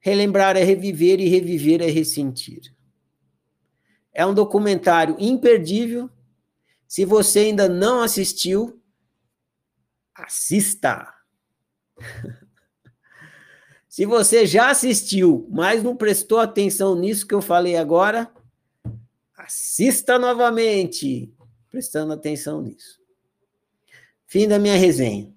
[0.00, 2.74] relembrar é reviver e reviver é ressentir.
[4.12, 6.10] É um documentário imperdível.
[6.88, 8.82] Se você ainda não assistiu,
[10.16, 11.14] assista.
[13.98, 18.32] Se você já assistiu, mas não prestou atenção nisso que eu falei agora,
[19.36, 21.34] assista novamente,
[21.68, 23.00] prestando atenção nisso.
[24.24, 25.34] Fim da minha resenha.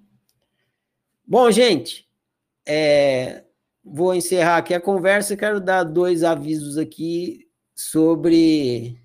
[1.26, 2.08] Bom, gente,
[2.64, 3.46] é,
[3.84, 5.36] vou encerrar aqui a conversa.
[5.36, 9.02] Quero dar dois avisos aqui sobre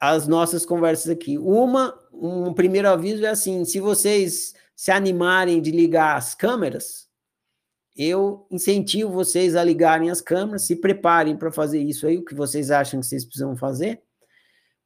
[0.00, 1.38] as nossas conversas aqui.
[1.38, 7.06] Uma, um primeiro aviso é assim: se vocês se animarem de ligar as câmeras,
[7.94, 12.34] eu incentivo vocês a ligarem as câmeras, se preparem para fazer isso aí, o que
[12.34, 14.00] vocês acham que vocês precisam fazer.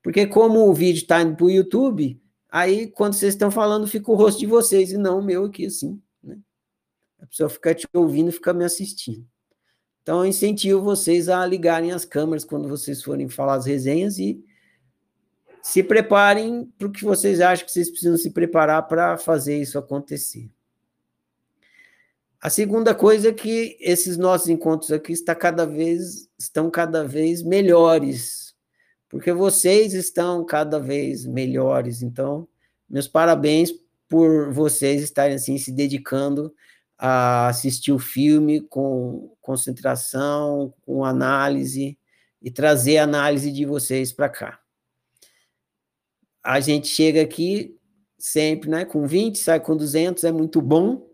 [0.02, 4.10] Porque como o vídeo está indo para o YouTube, aí quando vocês estão falando, fica
[4.10, 6.02] o rosto de vocês e não o meu aqui, assim.
[6.20, 6.40] Né?
[7.20, 9.24] A pessoa fica te ouvindo, fica me assistindo.
[10.02, 14.44] Então, eu incentivo vocês a ligarem as câmeras quando vocês forem falar as resenhas e
[15.64, 19.78] se preparem para o que vocês acham que vocês precisam se preparar para fazer isso
[19.78, 20.50] acontecer.
[22.38, 27.42] A segunda coisa é que esses nossos encontros aqui está cada vez, estão cada vez
[27.42, 28.54] melhores,
[29.08, 32.02] porque vocês estão cada vez melhores.
[32.02, 32.46] Então,
[32.86, 33.72] meus parabéns
[34.06, 36.54] por vocês estarem assim se dedicando
[36.98, 41.98] a assistir o filme com concentração, com análise
[42.42, 44.63] e trazer a análise de vocês para cá.
[46.44, 47.74] A gente chega aqui
[48.18, 51.08] sempre, né, com 20, sai com 200, é muito bom.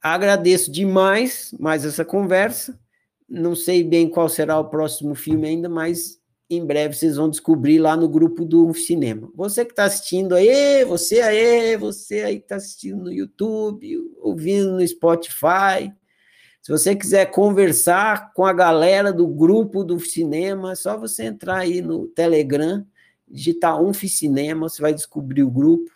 [0.00, 2.78] Agradeço demais mais essa conversa.
[3.28, 6.18] Não sei bem qual será o próximo filme ainda, mas
[6.50, 9.30] em breve vocês vão descobrir lá no grupo do cinema.
[9.34, 14.72] Você que está assistindo aí, você aí, você aí que está assistindo no YouTube, ouvindo
[14.72, 15.92] no Spotify.
[16.60, 21.58] Se você quiser conversar com a galera do grupo do cinema, é só você entrar
[21.58, 22.86] aí no Telegram,
[23.32, 25.90] digitar um cinema, você vai descobrir o grupo.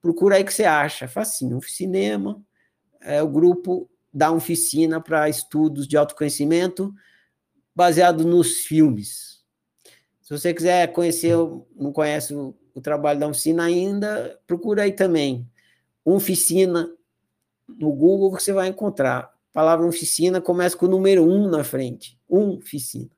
[0.00, 2.42] Procura aí que você acha, facinho, cinema,
[3.00, 6.94] é o grupo da oficina para estudos de autoconhecimento
[7.74, 9.34] baseado nos filmes
[10.24, 11.36] se você quiser conhecer,
[11.76, 15.46] não conhece o, o trabalho da oficina ainda, procura aí também.
[16.02, 16.90] Oficina
[17.68, 19.18] no Google você vai encontrar.
[19.18, 22.18] A palavra oficina começa com o número um na frente.
[22.26, 23.10] Oficina.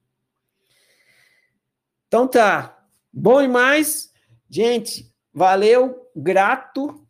[2.08, 2.75] Então tá.
[3.18, 4.12] Bom demais.
[4.46, 7.08] Gente, valeu, grato.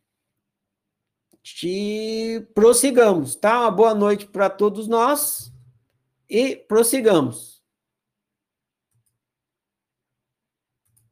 [1.43, 3.63] Te prossigamos, tá?
[3.63, 5.53] Uma boa noite para todos nós
[6.31, 7.56] e prossigamos.